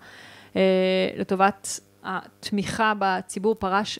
[0.52, 0.56] uh,
[1.16, 3.98] לטובת התמיכה בציבור פרש,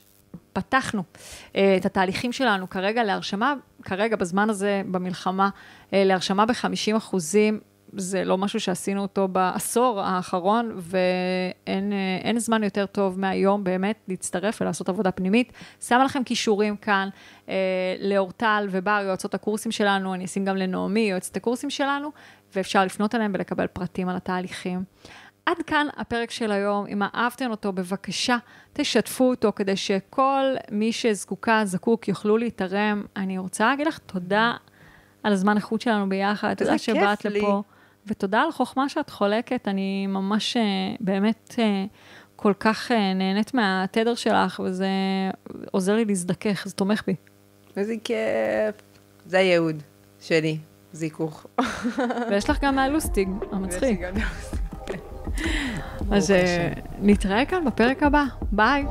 [0.52, 5.48] פתחנו uh, את התהליכים שלנו כרגע להרשמה, כרגע בזמן הזה במלחמה,
[5.92, 7.60] להרשמה ב-50 אחוזים
[7.92, 14.88] זה לא משהו שעשינו אותו בעשור האחרון, ואין זמן יותר טוב מהיום באמת להצטרף ולעשות
[14.88, 15.52] עבודה פנימית.
[15.80, 17.08] שמה לכם כישורים כאן
[17.48, 17.54] אה,
[18.00, 22.10] לאורטל ובר, יועצות הקורסים שלנו, אני אשים גם לנעמי, יועצת הקורסים שלנו,
[22.56, 24.84] ואפשר לפנות אליהם ולקבל פרטים על התהליכים.
[25.46, 26.86] עד כאן הפרק של היום.
[26.86, 28.36] אם אהבתם אותו, בבקשה,
[28.72, 33.02] תשתפו אותו כדי שכל מי שזקוקה, זקוק, יוכלו להתערם.
[33.16, 34.54] אני רוצה להגיד לך תודה
[35.22, 36.54] על הזמן איכות שלנו ביחד.
[36.54, 37.62] תודה שבאת לפה.
[38.06, 40.62] ותודה על החוכמה שאת חולקת, אני ממש אה,
[41.00, 41.84] באמת אה,
[42.36, 44.88] כל כך אה, נהנית מהתדר שלך, וזה
[45.70, 47.14] עוזר לי להזדכך, זה תומך בי.
[47.76, 48.82] איזה כיף.
[49.26, 49.82] זה הייעוד
[50.20, 50.58] שלי,
[50.92, 51.46] זיכוך.
[52.30, 54.00] ויש לך גם מהלוסטיג, המצחיק.
[56.10, 56.34] אז
[57.00, 58.84] נתראה כאן בפרק הבא, ביי.